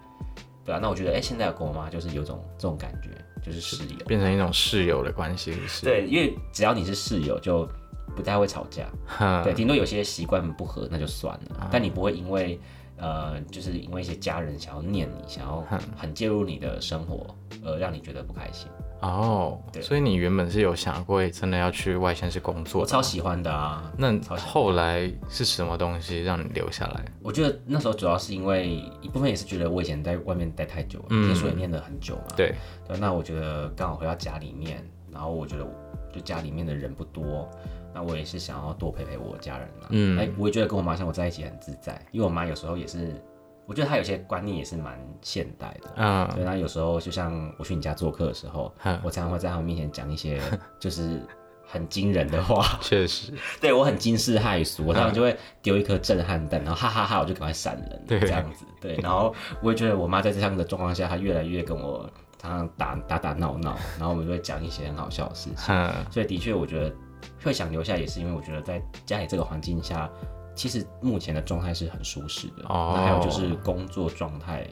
[0.65, 3.09] 对啊，那我觉得，哎，现在跟我妈就是有种这种感觉，
[3.43, 5.83] 就是室友，变成一种室友的关系，是。
[5.85, 7.67] 对，因为只要你是室友，就
[8.15, 8.87] 不太会吵架。
[9.43, 11.67] 对，顶多有些习惯不合，那就算了。
[11.69, 12.57] 但你不会因为，
[12.95, 15.61] 呃，就是因为一些家人想要念你，想要
[15.97, 18.69] 很介入你的生活，而让你觉得不开心。
[19.03, 22.81] 哦，所以你原本是有想过真的要去外县市工作？
[22.81, 23.91] 我超喜欢的啊！
[23.97, 27.03] 那后来是什么东西让你留下来？
[27.21, 32.23] 我觉得那时候主要是因为一部分也是觉得我以前在外面待太久了，念书也念了很久嘛。
[32.37, 32.55] 对，
[32.87, 35.67] 对，那我觉得刚好回到家里面，然后我觉得
[36.13, 37.49] 就家里面的人不多，
[37.93, 39.87] 那我也是想要多陪陪我家人嘛。
[39.89, 43.21] 嗯，哎，我也觉得跟我妈像我在一起很自在，因为我妈有时候也是。
[43.65, 46.43] 我觉得他有些观念也是蛮现代的，嗯，对。
[46.43, 50.41] 那有时候就像我去你家做客的时候，我常常会在他们面前讲一些
[50.79, 51.21] 就是
[51.65, 58.97] 很惊人的话，确实， 对我很惊世骇俗，我常常就会丢一颗震撼弹，然后哈哈哈，我就赶快闪人，对，这样子，对。
[58.97, 65.73] 然后我也觉得我妈在这样的状况下，她越来越跟我常常打打打闹闹，然后我们就会讲一些很好笑的事情，
[66.11, 66.93] 所以的确我觉得
[67.41, 70.09] 会想留下，也是因为我觉得在家里这个环境下。
[70.55, 74.67] 其实目前的状态是很舒适的，那还有就是工作状态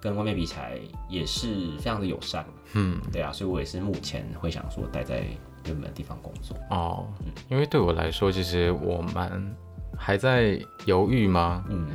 [0.00, 5.24] 跟外面比起来也是非常的友善，嗯，对啊，所以我也是目前会想说待在
[5.64, 6.54] 原本的地方工作。
[6.70, 9.56] 哦，嗯，因为对我来说，其实我蛮
[9.96, 11.64] 还在犹豫吗？
[11.70, 11.86] 嗯，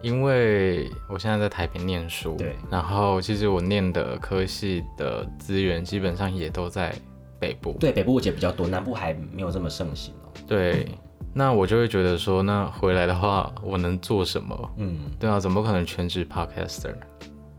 [0.00, 6.94] 因为我现在在台北念书，对，然后其实我念的科系的资源基本上也都在
[7.38, 10.88] 北部，对，北部我觉得比较多，南部还没有这么盛行哦，对。
[11.32, 14.70] 那我就会觉得说，那回来的话，我能做什么？
[14.76, 16.94] 嗯，对啊，怎么可能全职 podcaster？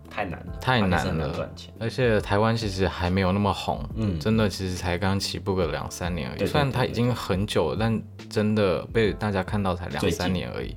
[0.09, 6.45] 太难了，太难了，而且台湾其实还没有那么红，嗯，真的其实才刚起步个两三年而已。
[6.45, 10.75] 虽然它已经很久了，但真的被大家看到才两三年而已。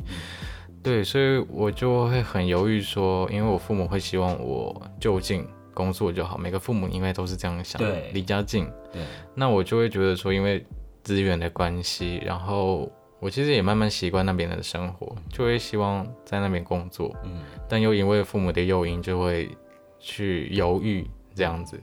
[0.85, 8.71] 对，所以我就会很犹豫说，因为我父母会希望我就近工作就好，每个父母应该都是这样想，对，离家近。
[8.93, 9.03] 对，
[9.35, 10.65] 那我就会觉得说，因为。
[11.05, 12.91] 资源的关系，然后
[13.21, 19.57] 我其实也慢慢习惯那边的生活，就会希望在那边工作，嗯，但又因为父母的诱因，就会
[20.01, 21.81] 去犹豫这样子，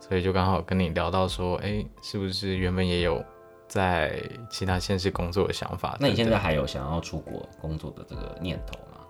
[0.00, 3.24] 所所以就刚好跟你聊到说，哎，是不是原本也有
[3.66, 5.96] 在其他县市工作的想法？
[5.98, 9.06] 那你现在还有想要出国工作的这个念头吗？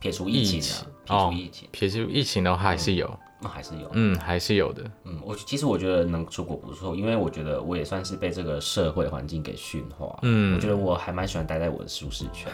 [0.00, 3.06] 撇除疫情啊，撇除疫情，撇除疫情的话还是有。
[3.40, 12.50] 那还是有，嗯，还是有的，嗯，我其实我觉得能出国不错，因为我觉得我也算是被这个社会环境给驯化，嗯，我觉得我还蛮喜欢待在我的舒适圈，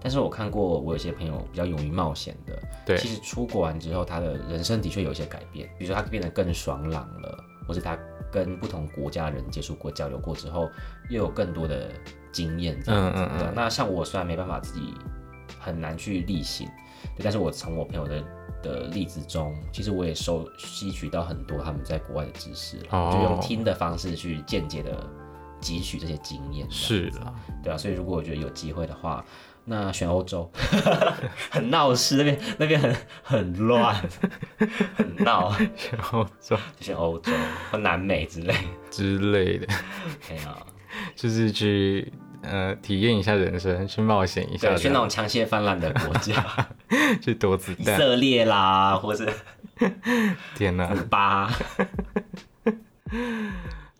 [0.00, 7.98] 但是我看过我有些朋友比较勇于冒险的，对，其实出国完之后，他的人生的确有一些改变，比如说他变得更爽朗了，或是他
[8.30, 10.70] 跟不同国家人接触过、交流过之后，
[11.10, 11.90] 又有更多的
[12.30, 14.94] 经验，嗯嗯嗯，那像我虽然没办法自己
[15.58, 16.68] 很难去例行，
[17.20, 18.22] 但是我从我朋友的。
[18.62, 25.04] 的例子中，其实我也收吸取到很多他们在国外的知识，就用听的方式去间接的
[25.60, 26.66] 汲取这些经验。
[26.70, 29.24] 是的，对啊，所以如果我觉得有机会的话，
[29.64, 30.50] 那选欧洲，
[31.50, 33.94] 很闹事，那边那边很很乱，
[34.96, 35.52] 很闹。
[35.76, 37.32] 选欧洲，选欧洲
[37.70, 38.54] 或南美之类
[38.90, 39.66] 之类的。
[40.28, 40.66] 对啊，
[41.14, 42.12] 就是去。
[42.42, 46.44] 呃，体验一下人生，去冒险一下，去那种枪械泛滥的国家，
[47.20, 49.30] 去躲子弹，以色列啦，或者
[50.54, 51.50] 天哪，巴。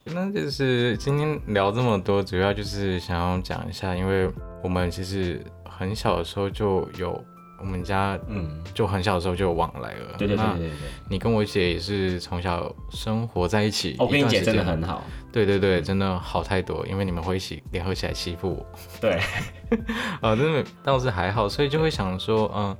[0.05, 4.31] 那就是今天聊这么多，主要就是想要讲一下，因为
[4.63, 7.25] 我们其实很小的时候就有。
[7.59, 10.15] 我们家嗯就很小的时候就有往来了。
[10.17, 10.71] 对对对对对。
[11.09, 13.97] 你跟我姐也是从小生活在一起。
[13.99, 15.03] 我跟你姐真的很好。
[15.31, 18.67] 对对对，真的好太多，因为你们会一起联合起来欺负我。
[19.01, 19.21] 对。
[20.21, 22.77] 啊， 真的倒是还好，所以就会想说，嗯，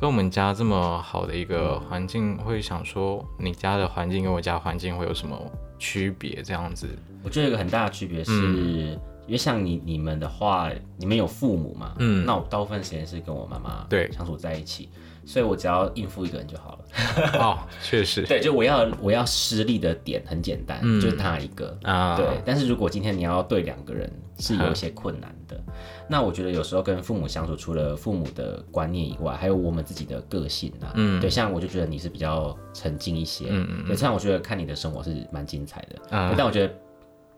[0.00, 5.38] 跟我们家这么好的一个环境，会想说，你家的环境跟我家环境会有什么
[5.78, 6.42] 区别？
[6.42, 6.88] 这样子。
[7.22, 8.98] 我觉得有个很大的区别是。
[9.26, 11.94] 因为像你你们的话，你们有父母嘛？
[11.98, 14.88] 嗯，那我大部分时间是跟我妈妈对相处在一起，
[15.24, 16.82] 所以我只要应付一个人就好了。
[17.38, 22.16] 哦，确实，对，就我要我要施力的点很简单，就是他一个啊。
[22.16, 25.58] 对，但是如果今天你要对两个人，是有一些困难的。
[26.08, 30.92] 那我觉得有时候跟父母相处，除了父母的观念以外，还有我们自己的个性啊。
[30.96, 33.46] 嗯，对，像我就觉得你是比较沉静一些。
[33.48, 33.86] 嗯嗯。
[33.86, 35.96] 对，这样我觉得看你的生活是蛮精彩的。
[36.10, 36.74] 嗯，但我觉得。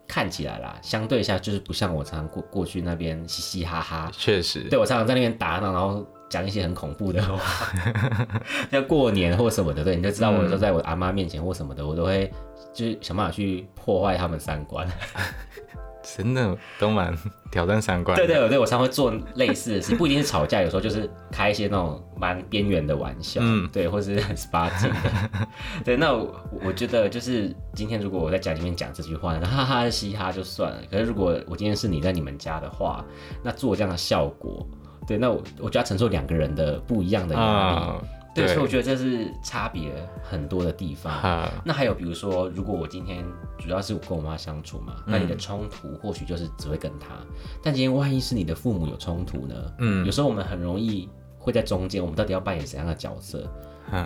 [0.07, 4.11] 看起来啦，相对一下就是不像我常常过过去那边嘻嘻哈哈。
[4.15, 7.39] 确实，对我常常在那边打闹，然后讲一些很恐怖的话，
[8.71, 12.31] 像过年或什么的，对，你就知道我都在我阿妈面前或什么的，我都会
[12.73, 14.87] 就是想办法去破坏他们三观。
[16.15, 17.17] 真的都蛮
[17.51, 18.13] 挑战三观。
[18.17, 25.49] 对对对，我常会做类似的事，不一定是吵架，有时候就是开一些那种蛮边缘的玩笑，嗯，对，或是很八禁的。
[25.83, 30.77] 对，那我觉得就是今天如果我在家里面讲这句话，哈哈嘻哈就算了。
[30.91, 33.03] 可是如果我今天是你在你们家的话，
[33.41, 34.63] 那做这样的效果，
[35.07, 38.07] 对，那我我就要承受两个人的不一样的压力。
[38.35, 39.89] 对，所以我觉得这是差别
[40.21, 41.49] 很多的地方。
[41.63, 43.23] 那还有比如说，如果我今天
[43.57, 47.15] 主要是我跟我妈相处嘛，那你的冲突或许就是只会跟她。
[47.63, 49.55] 但今天万一是你的父母有冲突呢？
[49.79, 51.07] 嗯，有时候我们很容易
[51.39, 53.49] 会在中间，我们到底要扮演怎样的角色？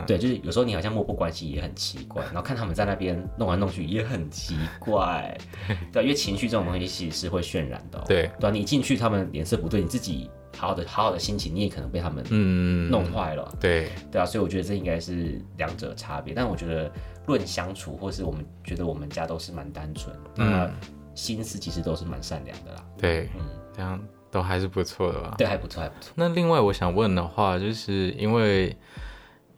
[0.05, 5.35] 对，就是有时候你好像漠不关心也很奇怪，然后看他们在那边弄来弄去也很奇怪。
[5.91, 7.99] 对，因为情绪这种东西其实是会渲染的。
[8.07, 10.29] 对，对你进去他们脸色不对，你自己。
[10.59, 13.55] 好好的，好好的心情，你也可能被他们嗯弄坏了。
[13.61, 16.33] 对对啊，所以我觉得这应该是两者差别。
[16.33, 16.91] 但我觉得
[17.27, 20.69] 论相处，或是我们觉得我们家都是蛮单纯，那
[21.15, 22.85] 心思其实都是蛮善良的啦。
[22.97, 23.97] 对，嗯，这样
[24.29, 25.35] 都还是不错的吧？
[25.37, 26.11] 对，还不错，还不错。
[26.15, 28.75] 那另外我想问的话，就是因为。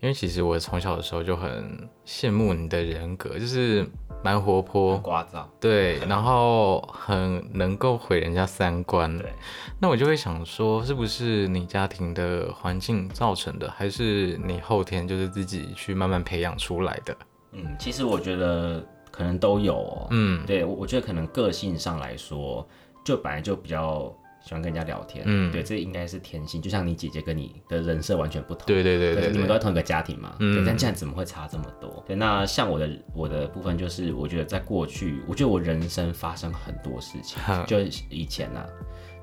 [0.04, 3.88] 因为其实我从小的时候就很羡慕你的人格，就是
[4.24, 9.18] 蛮活泼、聒噪，对，然后很能够毁人家三观。
[9.18, 9.34] 对，
[9.80, 17.18] 那我就会想说，是不是你家庭的环境造成的，还是你后天就是自己去慢慢培养出来的？
[17.54, 20.08] 嗯，其实我觉得可能都有。
[20.12, 22.68] 嗯，对，我觉得可能个性上来说，
[23.04, 24.16] 就本来就比较。
[24.44, 26.62] 喜欢跟人家聊天，嗯，对，这应该是天性。
[26.62, 32.04] 就像你姐姐跟你的人设完全不同，对对对对，你们都在同一个家庭嘛，嗯，但这样怎么会差这么多？
[32.08, 37.80] 对，那像我的我的部分就是，我觉得在过去，我觉得我人生发生很多事情，就
[38.10, 38.66] 以前呢。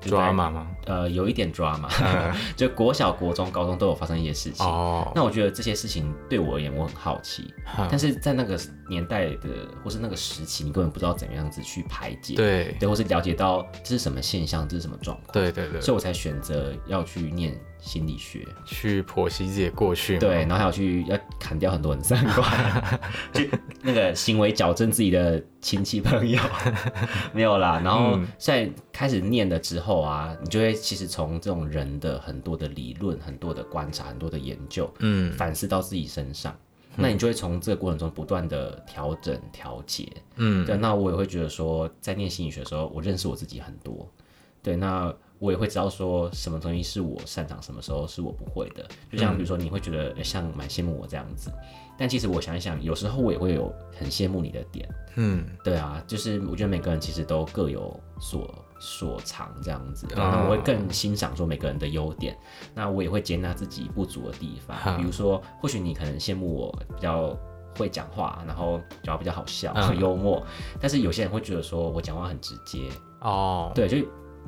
[0.01, 0.67] 抓马吗？
[0.85, 1.89] 呃，有一点抓马，
[2.55, 4.65] 就国小、国中、高中都有发生一些事情。
[4.65, 7.53] 哦，那我觉得这些事情对我而言，我很好奇。
[7.89, 9.49] 但是在那个年代的
[9.83, 12.35] 或是那个时期，你根本不知道怎么样子去排解。
[12.35, 15.33] 对，对，或是了解到这是什么现象，这是什么状况。
[15.33, 17.59] 对对对，所以我才选择要去念。
[17.79, 22.99] 心理学去剖析自己的过去，对，然后还有去要砍掉很多人三观，
[23.33, 23.49] 去
[23.81, 26.39] 那个行为矫正自己的亲戚朋友，
[27.33, 27.81] 没有啦。
[27.83, 36.55] 然后在开始念了之后啊，你就会其实从这种人的很多的理论、很多的观察、很多的研究，嗯，反思到自己身上。
[36.95, 40.05] 那你就会从这个过程中不断的调整调节。
[40.35, 44.05] 嗯，对，那我也会觉得说，在念心理学的时候，我认识我自己很多。
[44.61, 48.85] 对，那我也会知道说什么东西是我擅长，什么时候是我不会的。
[49.11, 51.51] 就像比如说，你会觉得诶像蛮羡慕我这样子，
[51.97, 54.87] 但其实我想一想，有时候我也会有很羡慕你的点。
[55.15, 62.37] 嗯，对啊，就是我觉得每个人其实都各有所所长这样子，哦那我会更欣赏说每个人的优点，
[62.73, 67.35] 那我也会接纳自己不足的地方，比如说或许你可能羡慕我比较
[67.77, 70.41] 会讲话，然后讲话比较好笑、很幽默，
[70.79, 72.89] 但是有些人会觉得说我讲话很直接，
[73.21, 73.97] 哦，对，就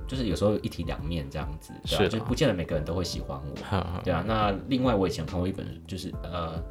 [0.07, 6.61] 就是有时候一体两面这样子，对啊，是的就不见得每个人都会喜欢我，对啊，那另外我以前看过一本，就是呃，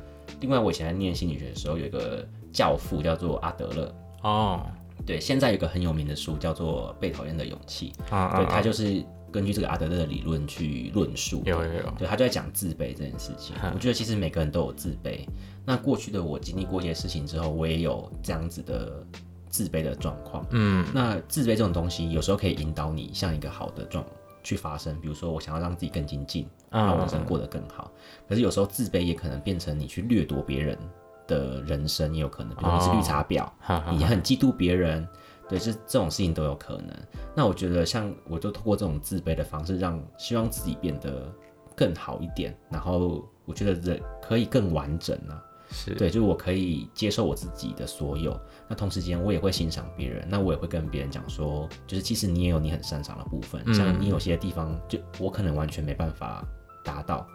[0.40, 3.94] 另外我以前在念心理学的时候，有一个教父叫做阿德勒。
[4.22, 4.66] 哦，
[5.06, 9.02] 对，现在有一个很有名的书叫做《被讨厌的勇气》，啊对，他啊，就是
[9.32, 11.42] 根据这个阿德勒的理论去论述。
[11.46, 13.56] 有有有，对他就在讲自卑这件事情。
[13.72, 15.26] 我觉得其实每个人都有自卑。
[15.64, 19.02] 那过去的我经历过一些事情之后，我也有这样子的
[19.50, 20.46] 自卑的状况。
[20.50, 24.04] 嗯，那自卑这种东西，有时候可以引导你向一个好的状
[24.42, 24.98] 去发生。
[25.00, 27.90] 比如说，我想要让自己更精进，让我人生过得更好。
[28.28, 30.78] 可是有时候自卑也可能变成你去掠夺别人
[31.26, 32.54] 的人生，也有可能。
[32.54, 33.46] 比如你是绿茶婊，
[33.92, 35.06] 你很嫉妒别人，
[35.48, 36.96] 对，这这种事情都有可能。
[37.34, 41.30] 那我觉得，像我就通过这种自卑的方式，让希望自己变得
[41.76, 45.42] 更好一点，然后我觉得人可以更完整啊。
[45.70, 56.44] 是，对，就是我可以接受我自己的所有，那同时间我也会欣赏别人，那我也会跟别人讲说，就是其实你也有你很擅长的部分，像你有些地方就我可能完全没办法
[56.84, 57.26] 达到，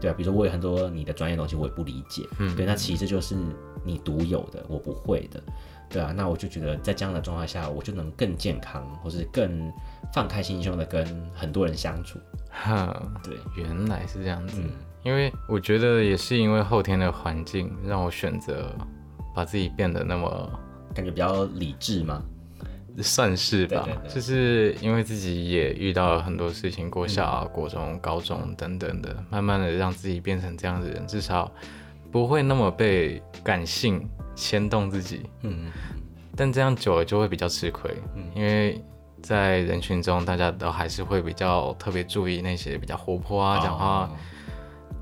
[0.00, 3.36] 对啊，比如说我有很多你的专业东西我也不理解，嗯，对，那其实就是
[3.84, 5.42] 你独有的，我不会的，
[5.88, 9.72] 对啊，那我就觉得在这样的状态下，我就能更健康，或是更
[10.12, 12.18] 放开心胸的跟很多人相处，
[12.50, 14.60] 哈，对，原来是这样子。
[14.60, 14.70] 嗯
[15.02, 18.74] 因为我觉得也是因为后天的环境让我选择
[19.34, 20.50] 把自己变得那么
[20.94, 22.22] 感觉比较理智嘛，
[23.00, 24.14] 算是吧，对对对。
[24.14, 31.50] 就是因为自己也遇到了很多事情，过小、啊、国中、高中等等的，慢慢的让自己变成这样的人，至少
[32.10, 35.22] 不会那么被感性牵动自己。
[35.42, 35.70] 嗯，
[36.36, 37.90] 但这样久了就会比较吃亏，
[38.34, 38.84] 因为
[39.22, 44.10] 在人群中，大家都还是会比较特别注意那些比较活泼啊、讲话哦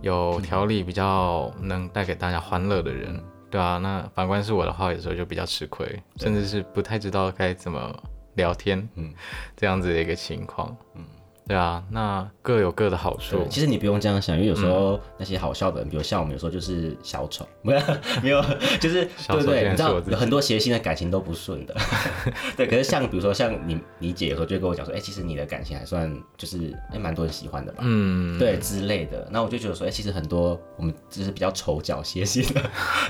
[0.00, 3.20] 有条理、比较能带给大家欢乐的人。
[3.50, 5.86] 对啊，那反观是我的话，有时候就比较吃亏，
[6.16, 7.94] 甚至是不太知道该怎么
[8.34, 9.12] 聊天，嗯
[9.56, 10.76] 这样子的一个情况。
[10.94, 11.04] 嗯，
[11.48, 13.46] 对啊，那各有各的好处，。
[13.48, 17.80] 其实你不用这样想，因为有时候那些好笑的人，比如像我们有时候就是小丑， 没有
[18.22, 18.40] 没有，
[18.78, 21.74] 就是对对，你知道有很多谐星的感情都不顺的，
[22.56, 22.66] 对。
[22.66, 29.26] 可是像比如说像你你姐有时候就会跟我讲说，哎、其实你的感情还算就是哎蛮、多人喜欢的吧，嗯，对之类的。
[29.30, 32.60] 那我就觉得说，哎、其实很多我们就是比较丑角谐星的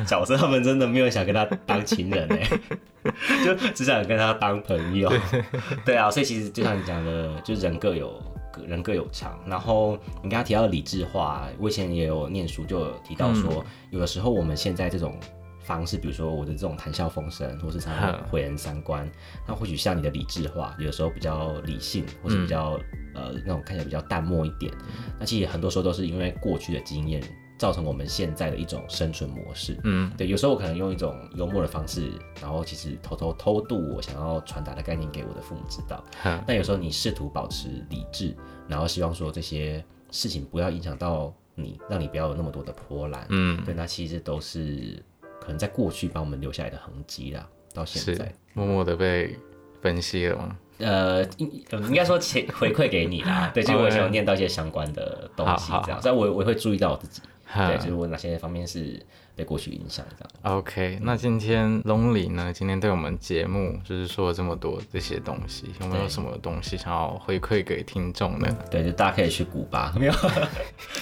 [0.06, 2.48] 角色，他们真的没有想跟他当情人哎、
[3.44, 5.12] 就只想跟他当朋友。
[5.84, 8.22] 对啊，所以其实就像你讲的，就人各有
[8.52, 9.38] 各人各有长。
[9.46, 15.18] 然后你刚刚提到的理智化，我以前也有念书，就有提到说，有的时候我们现在这种。
[15.60, 19.06] 方式，比如说我的这种谈笑风生，或是常常毁人三观，
[19.46, 22.80] 那或许像你的理智化，有的时候比较理性，或是比较、
[23.14, 24.72] 呃那种看起来比较淡漠一点。
[25.20, 27.22] 那其实很多时候都是因为过去的经验
[27.58, 29.76] 造成我们现在的一种生存模式。
[29.84, 36.02] 嗯，对，有时候我可能用一种幽默的方式，然后其实偷偷偷渡我想要传达的概念给我的父母知道。
[36.22, 38.34] 哼但有时候你试图保持理智，
[38.68, 43.26] 然后希望说这些事情不要影响到你，让你不要有那么多的波澜。
[43.30, 45.02] 嗯，对，那其实都是
[45.40, 48.32] 可能在过去帮我们留下来的痕迹啦，到现在。
[48.54, 49.36] 默默的被
[49.82, 50.56] 分析了吗？
[50.78, 59.00] 呃，应呃应该说前回馈给你啦，对，就是我以前有念到一些相关的东西这样，所以我我会注意到我自己，哈对，就是我哪些方面是
[59.38, 60.56] 被过去影响这样。
[60.58, 62.52] OK，那今天 Lonely 呢？
[62.52, 68.48] 今天对我们节目就是说了这么多这些东西，有没有什么东西想要回馈给听众呢？
[68.68, 70.12] 对，就大家可以去古巴， 没有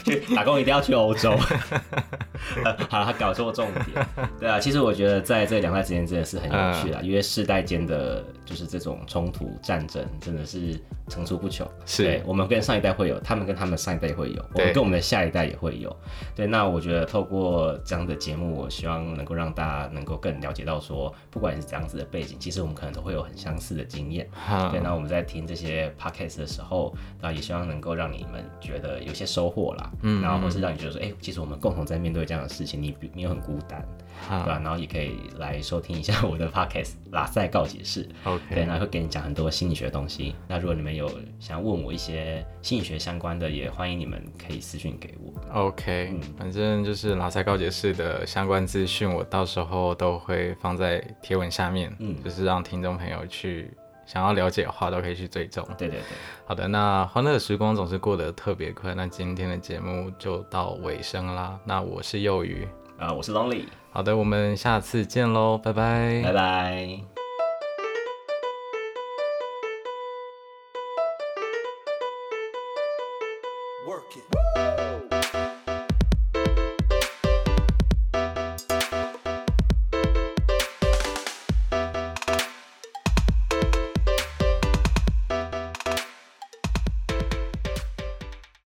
[0.05, 1.35] 去打工一定要去欧洲。
[2.91, 4.07] 好了，他搞错重点。
[4.39, 10.79] 对啊，其实我觉得在这两代之间真的是很有趣啦，因为世代间的就是这种冲突战争真的是
[11.09, 11.67] 层出不穷。
[11.87, 15.95] 是对，我们跟上一代会有，他们跟他们上一代会有，我们跟我们的下一代也会有。
[16.35, 24.29] 对，那我觉得透过这样的节目，我希望能够让大家能够更了解到说，不管是怎样子的背景，其实我们可能都会有很相似的经验。
[24.33, 24.69] 哈。
[24.71, 33.87] 对，那我们在听这些 podcast 的时候，那也希望能够让你们觉得有些收获啦，嗯，然后或是让你觉得说，哎、其实我们共同在面对这样的事情，你没有很孤单，
[34.29, 40.35] 对吧、然后也可以来收听一下 我的 podcast 拉塞告解室，OK，然后会给你讲很多心理学的东西。
[40.49, 41.09] 那如果你们有
[41.39, 45.61] 想要问我一些心理学相关的，也欢迎你们可以私讯给我。
[45.67, 53.71] OK，、反正就是拉塞告解释的相关资讯，我到时候都会放在贴文下面，嗯，就是让听众朋友去
[54.07, 55.65] 想要了解的话，都可以去追踪。
[55.79, 56.03] 对对对，
[56.45, 61.59] 好的，那欢乐的时光总是过得特别快，那今天的节目就到尾声啦。
[61.65, 62.67] 那我是幼鱼，
[62.99, 67.16] 啊，我是 Lonely，好的，我们下次见喽，拜拜，拜拜。